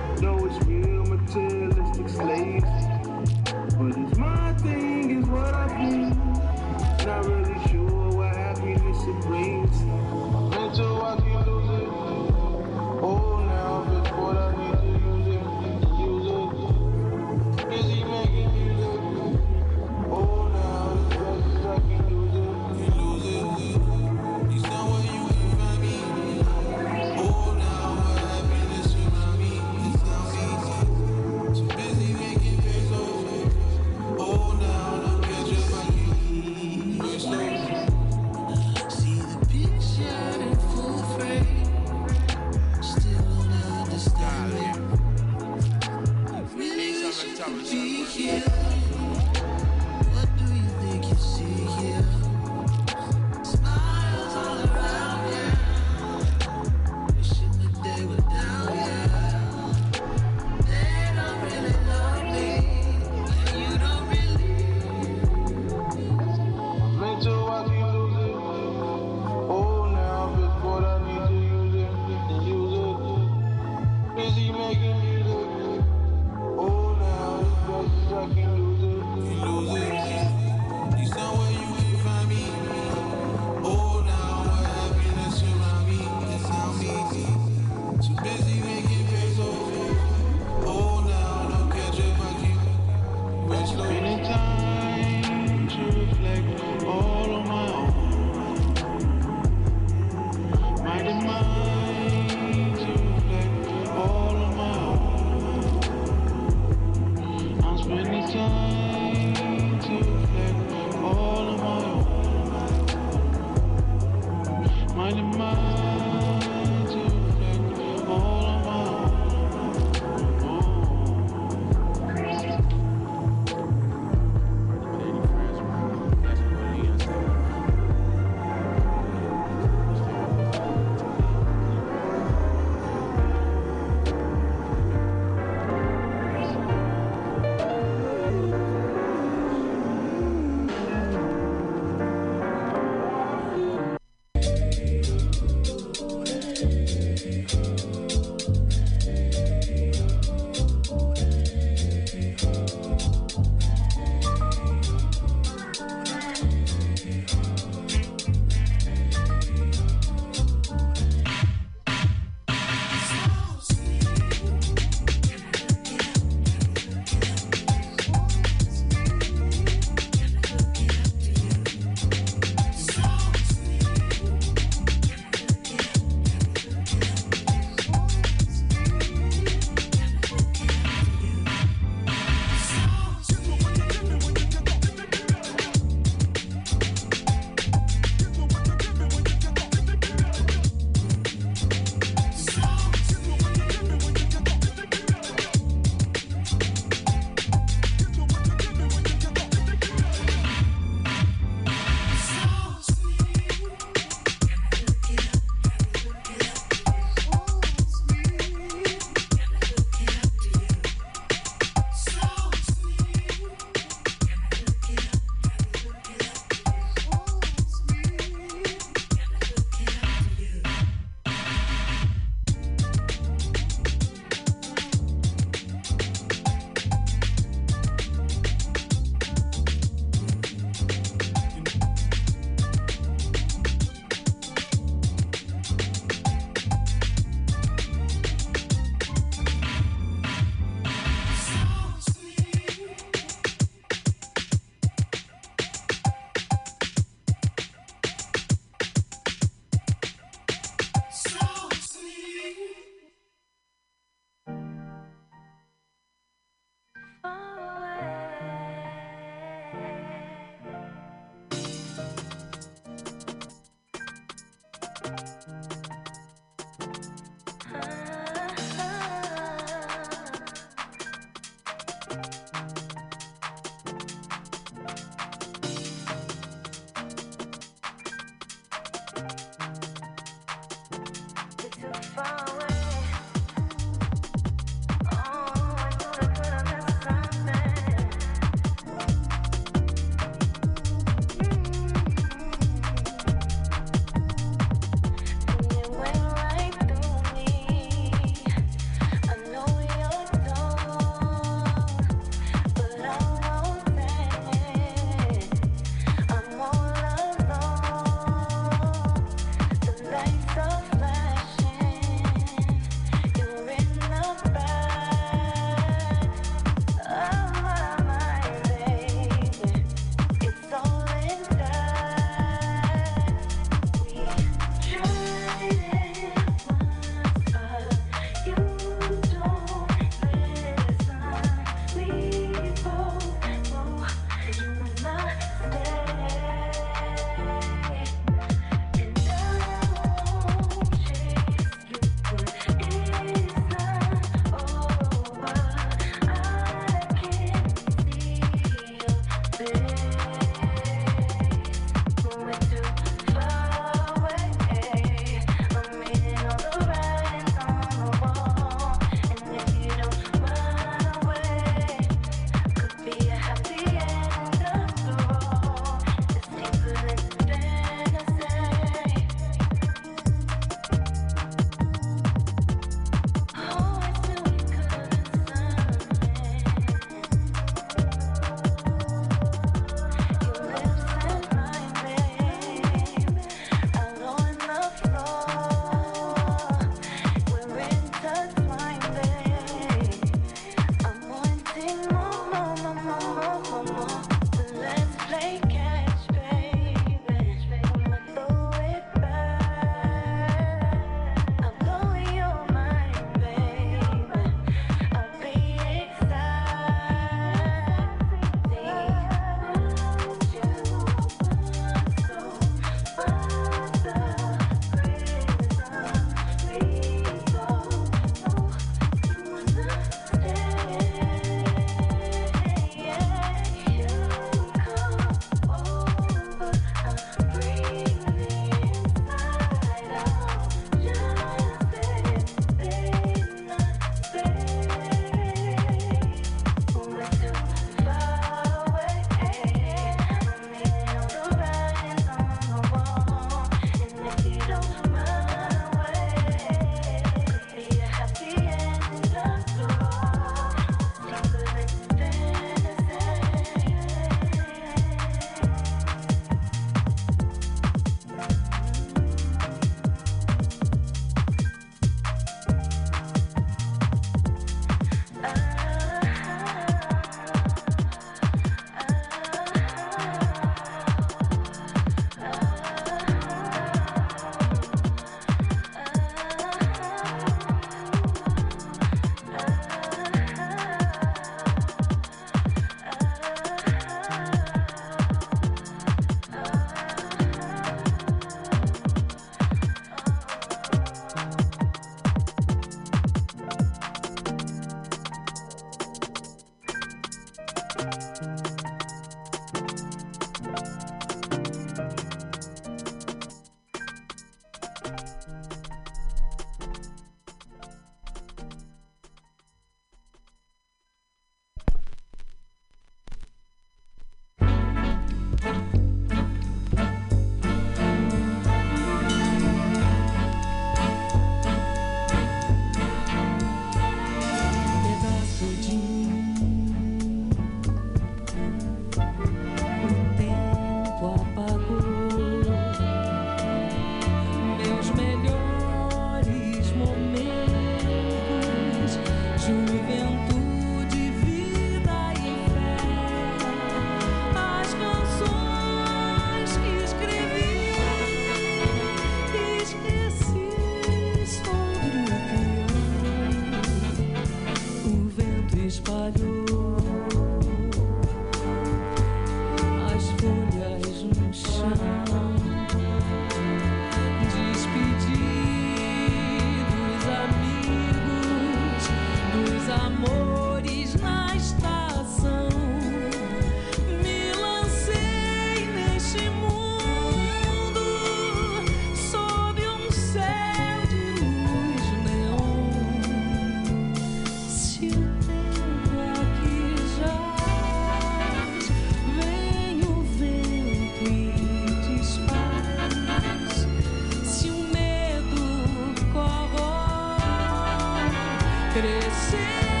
[599.19, 600.00] Crescer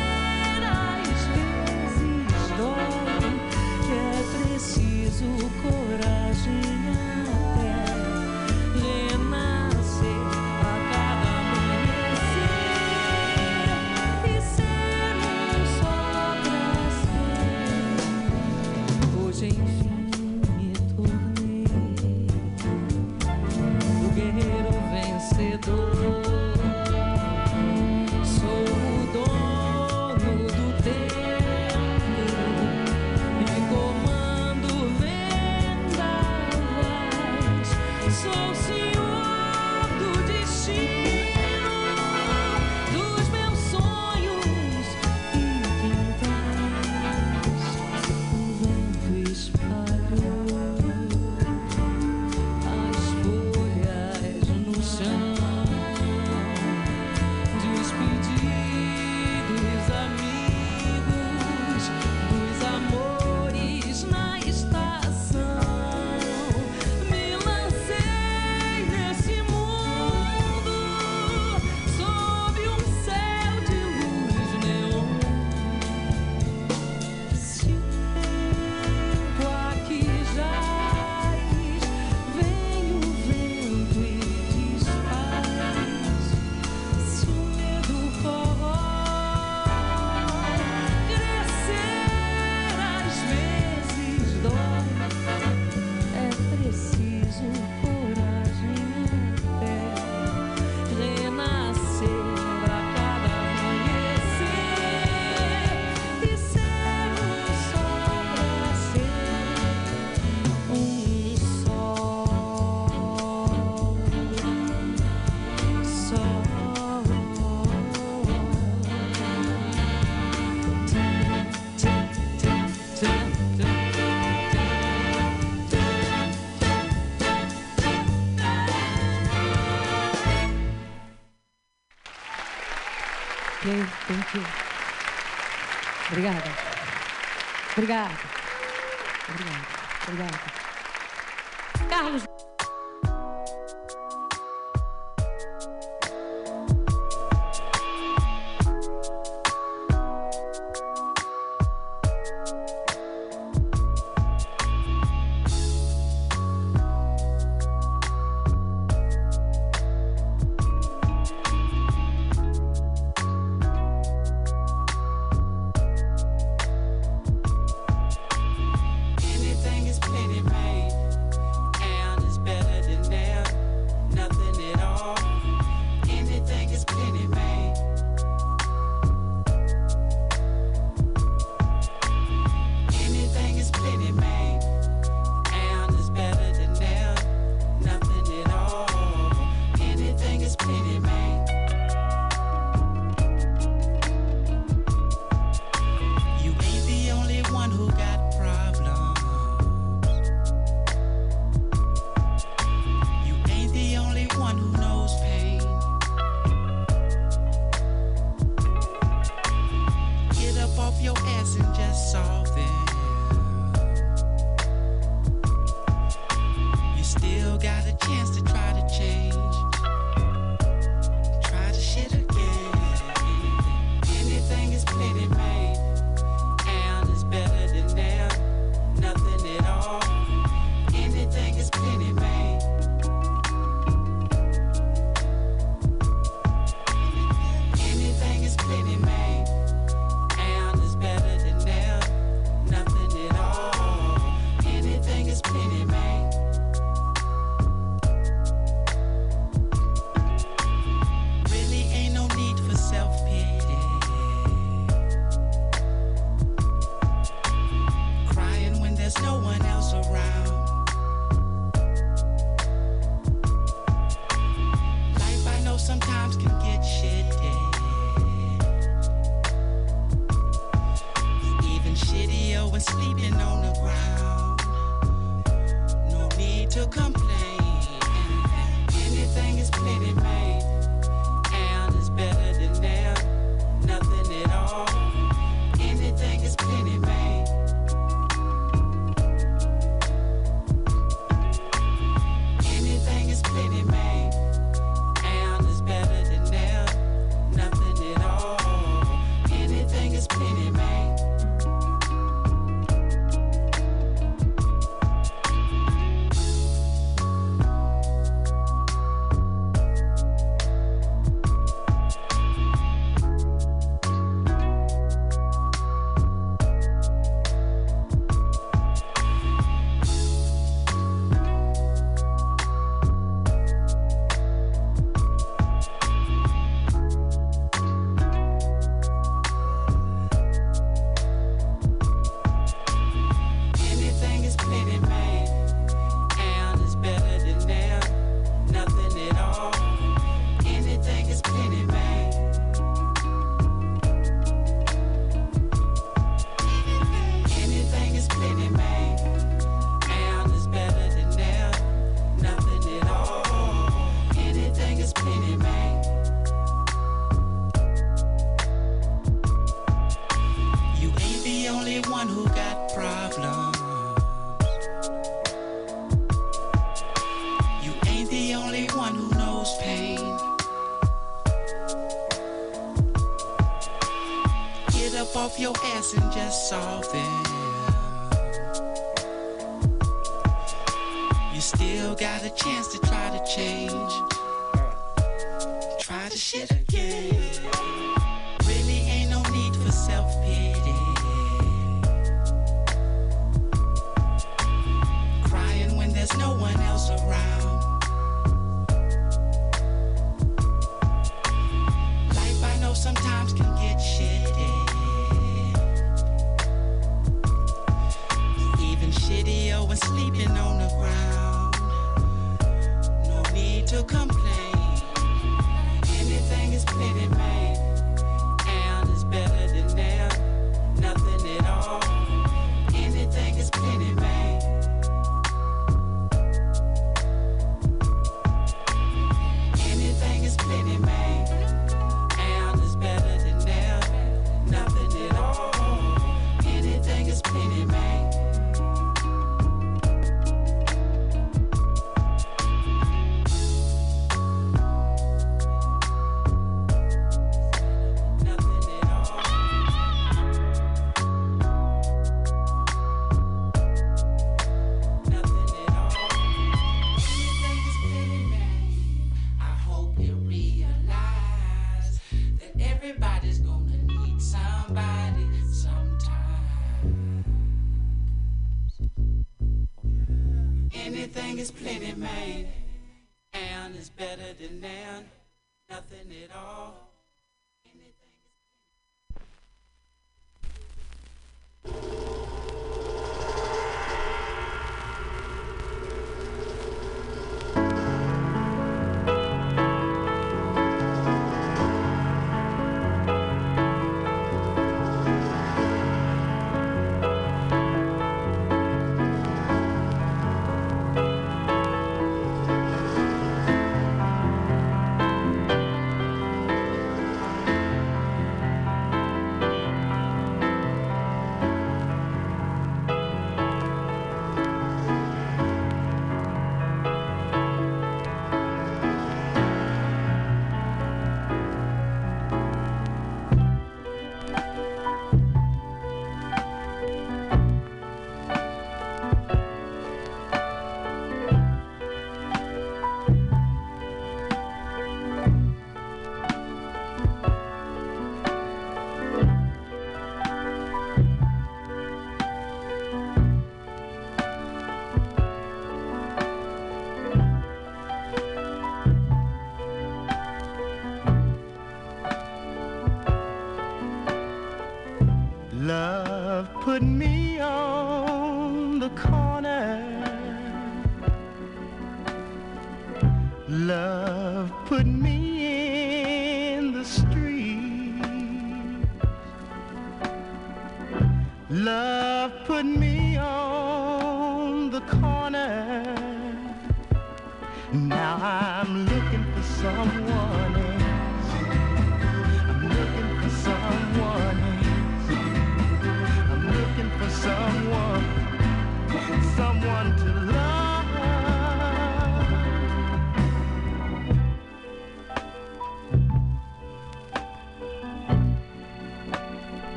[137.81, 138.20] Obrigada.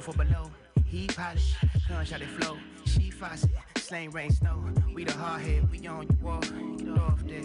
[0.00, 0.50] For below.
[0.86, 1.54] He polish,
[1.88, 2.56] gunshot it flow.
[2.86, 4.64] She faucet, slang rain snow.
[4.94, 6.40] We the hard head, we on your wall.
[6.40, 7.42] Get off there.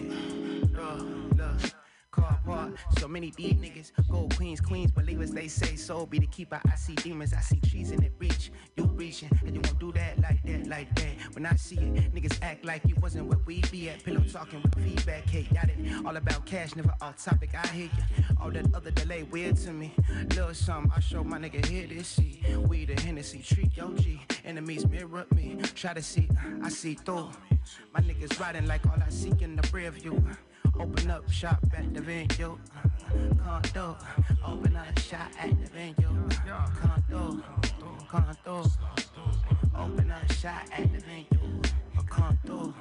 [0.77, 1.84] Uh, look, look.
[2.99, 3.91] So many deep niggas.
[4.09, 6.05] Gold queens, queens, believers, they say so.
[6.05, 8.51] Be the keeper, I see demons, I see trees in it reach.
[8.77, 11.33] You reaching, and you won't do that like that, like that.
[11.33, 14.03] When I see it, niggas act like you wasn't where we be at.
[14.03, 16.05] Pillow talking with feedback, it.
[16.05, 18.25] All about cash, never off topic, I hear ya.
[18.41, 19.93] All that other delay weird to me.
[20.29, 22.41] Little something, I show my nigga here this see.
[22.67, 24.21] We the Hennessy, treat yo G.
[24.43, 26.29] Enemies mirror me, try to see,
[26.63, 27.31] I see through.
[27.93, 30.23] My niggas riding like all I seek in the rear view.
[30.79, 32.57] Open up shop at the venue.
[33.43, 33.97] Condo.
[34.45, 36.29] Open up shop at the venue.
[36.79, 37.41] Condo.
[38.09, 38.69] Condo.
[39.77, 41.61] Open up shop at the venue.
[42.07, 42.73] Condo.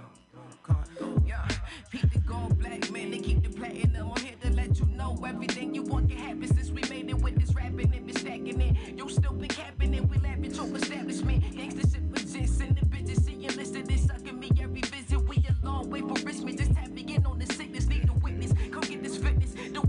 [0.63, 1.23] Condo.
[1.27, 1.47] Yeah,
[1.91, 4.13] peep the gold black man, they keep the platinum.
[4.17, 7.23] I'm here to let you know everything you want can happen since we made it
[7.23, 8.99] with this rapping and been stacking it.
[8.99, 11.43] You still been capping it, we laughing to establishment.
[11.55, 15.21] Gangsta shit with and the bitches seeing listed and sucking me every visit.
[15.29, 17.34] We a long way for Richmond, just tapping in on
[19.55, 19.81] The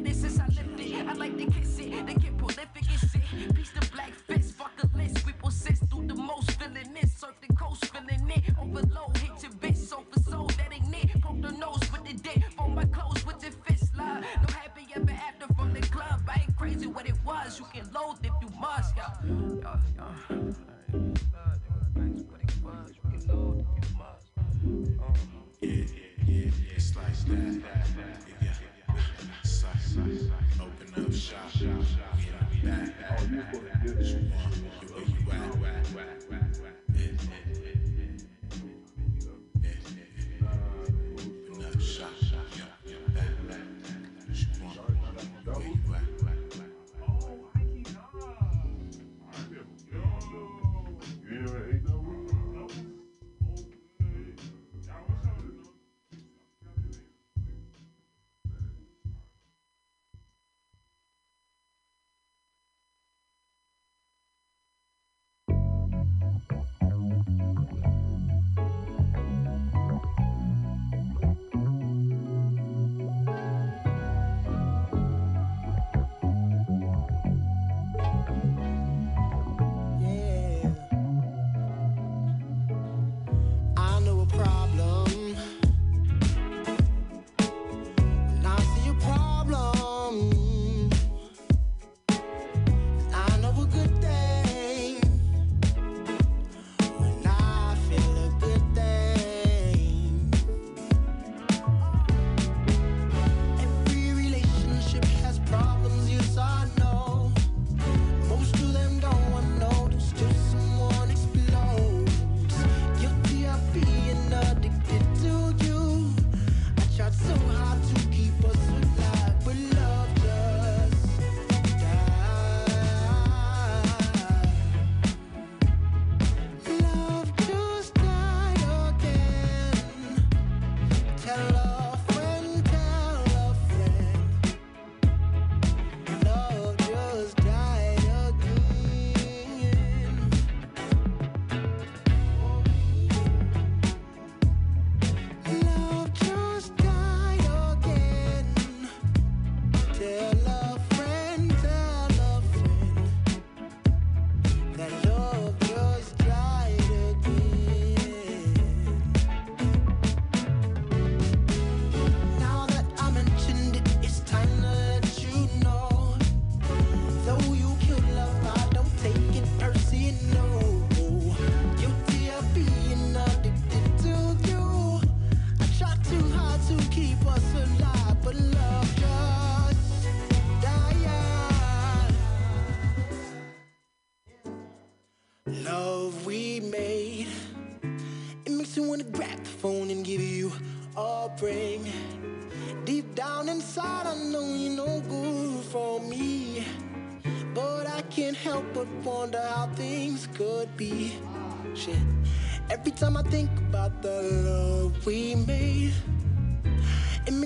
[0.00, 1.08] been since I lifted.
[1.08, 3.54] I like to kiss it, they get prolific and shit.
[3.54, 5.26] Piece to black fist, fuck a list.
[5.26, 7.12] We persist through the most feeling this.
[7.12, 8.42] Surf the coast, feeling it.
[8.60, 11.20] Overload, hit your bitch, so for soul, that ain't it.
[11.20, 14.22] Poke the nose with the dick, for my clothes with the fist, love.
[14.22, 16.22] No happy ever after from the club.
[16.28, 17.58] I ain't crazy what it was.
[17.58, 19.12] You can load if you must, yeah.
[19.62, 19.76] yeah,
[20.30, 20.69] yeah.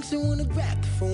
[0.05, 1.14] makes you wanna grab the phone.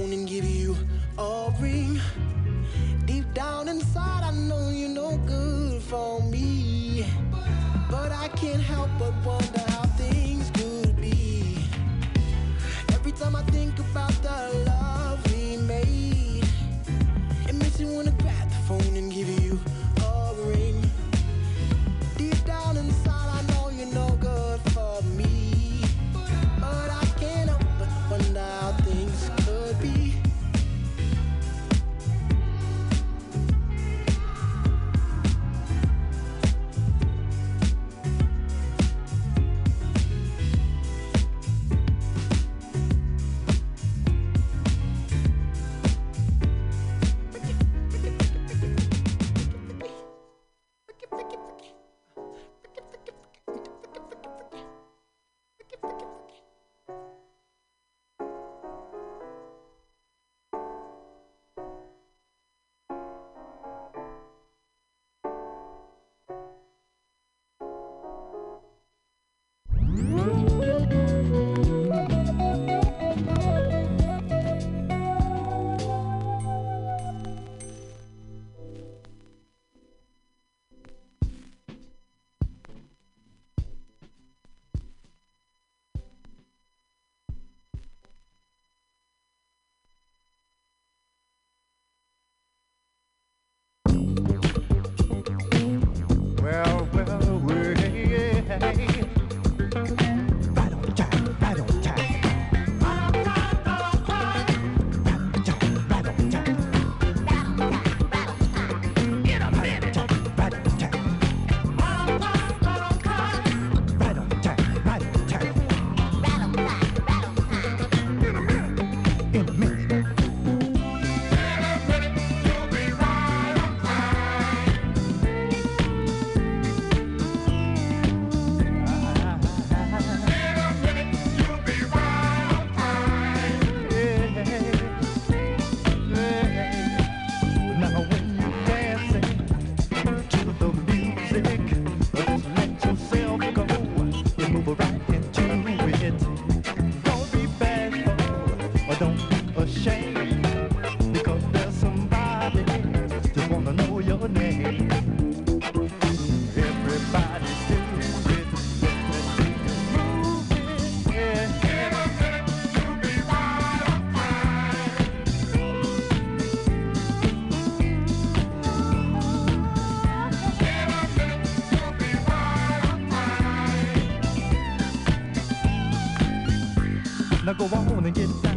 [177.50, 177.66] ah 不
[178.00, 178.49] 能 on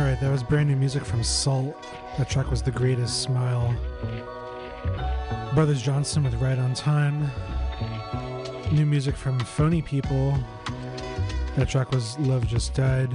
[0.00, 1.76] All right, that was brand new music from Salt.
[2.16, 3.76] That track was The Greatest Smile.
[5.52, 7.30] Brothers Johnson with Right on Time.
[8.72, 10.38] New music from Phony People.
[11.56, 13.10] That track was Love Just Died.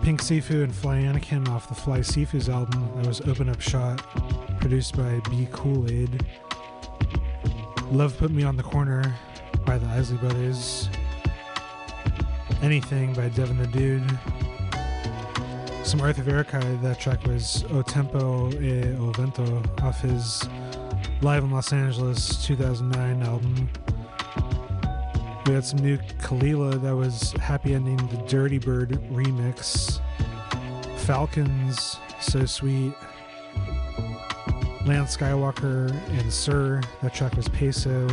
[0.00, 2.90] Pink Siifu and Fly Anakin off the FlySiifu's album.
[2.96, 4.00] That was Open Up Shop,
[4.60, 6.24] produced by B Kool Aid.
[7.92, 9.14] Love Put Me on the Corner
[9.66, 10.88] by the Isley Brothers.
[12.62, 14.18] Anything by Devin the Dude.
[15.88, 20.46] Some Arthur Verocai, that track was O Tempo e O Vento off his
[21.22, 23.70] Live in Los Angeles 2009 album.
[25.46, 29.98] We had some new Kalila that was Happy Ending the Dirty Bird remix.
[30.98, 32.92] Falcons, So Sweet.
[34.84, 35.90] Lance Skiiiwalker
[36.20, 38.06] and Sir, that track was Peso.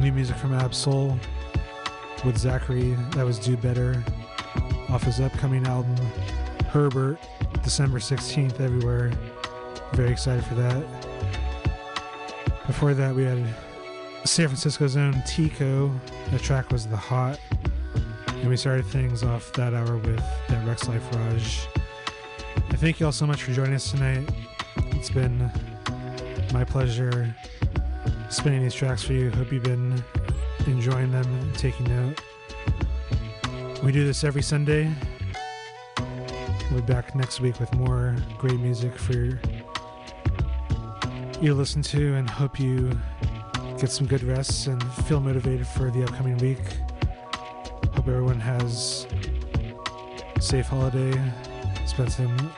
[0.00, 1.16] New music from Ab-Soul
[2.24, 4.04] with Zacari, that was Do Better
[4.96, 5.94] off his upcoming album
[6.68, 7.18] Herbert,
[7.62, 9.12] December 16th, everywhere.
[9.92, 10.82] Very excited for that.
[12.66, 13.36] Before that, we had
[14.24, 15.92] San Francisco's own Tico.
[16.30, 17.38] The track was The Hot.
[18.26, 21.68] And we started things off that hour with that Rexx Life Raj.
[22.70, 24.26] I thank you all so much for joining us tonight.
[24.92, 25.50] It's been
[26.54, 27.36] my pleasure
[28.30, 29.30] spinning these tracks for you.
[29.30, 30.02] Hope you've been
[30.66, 32.18] enjoying them and taking note.
[33.86, 34.92] We do this every Sunday.
[36.72, 39.38] We'll be back next week with more great music for you
[41.40, 42.90] to listen to and hope you
[43.78, 46.58] get some good rest and feel motivated for the upcoming week.
[47.94, 49.06] Hope everyone has
[50.34, 51.12] a safe holiday.
[51.86, 52.52] Spend some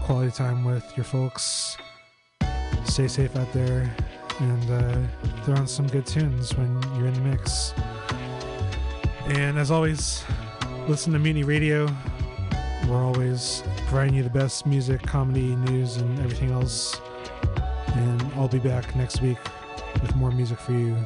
[0.00, 1.76] quality time with your folks.
[2.84, 3.94] Stay safe out there
[4.40, 7.74] and uh, throw on some good tunes when you're in the mix.
[9.26, 10.24] And as always,
[10.88, 11.88] listen to Mutiny Radio.
[12.88, 17.00] We're always providing you the best music, comedy, news, and everything else.
[17.94, 19.38] And I'll be back next week
[20.00, 20.96] with more music for you.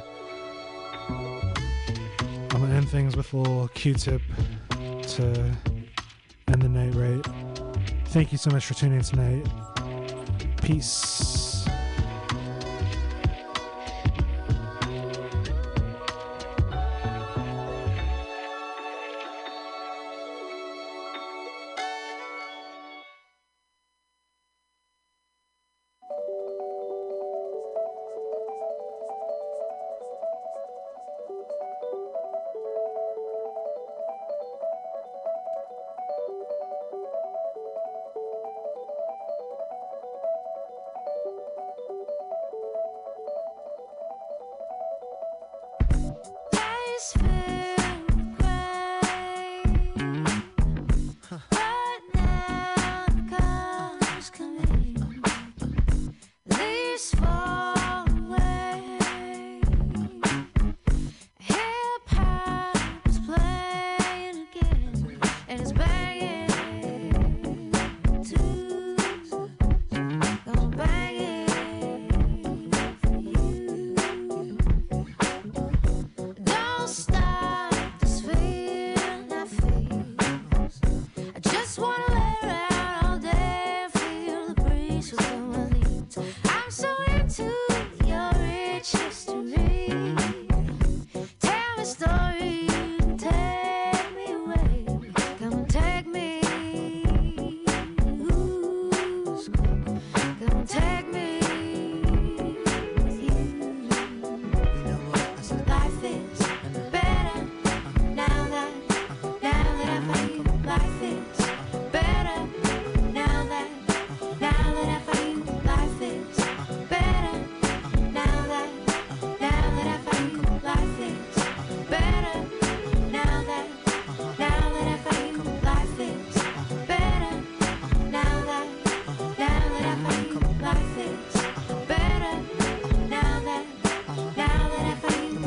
[1.09, 4.23] I'm gonna end things with a little Q-tip
[4.71, 5.57] to
[6.49, 7.25] end the night right.
[8.07, 9.47] Thank you so much for tuning in tonight.
[10.63, 11.56] Peace.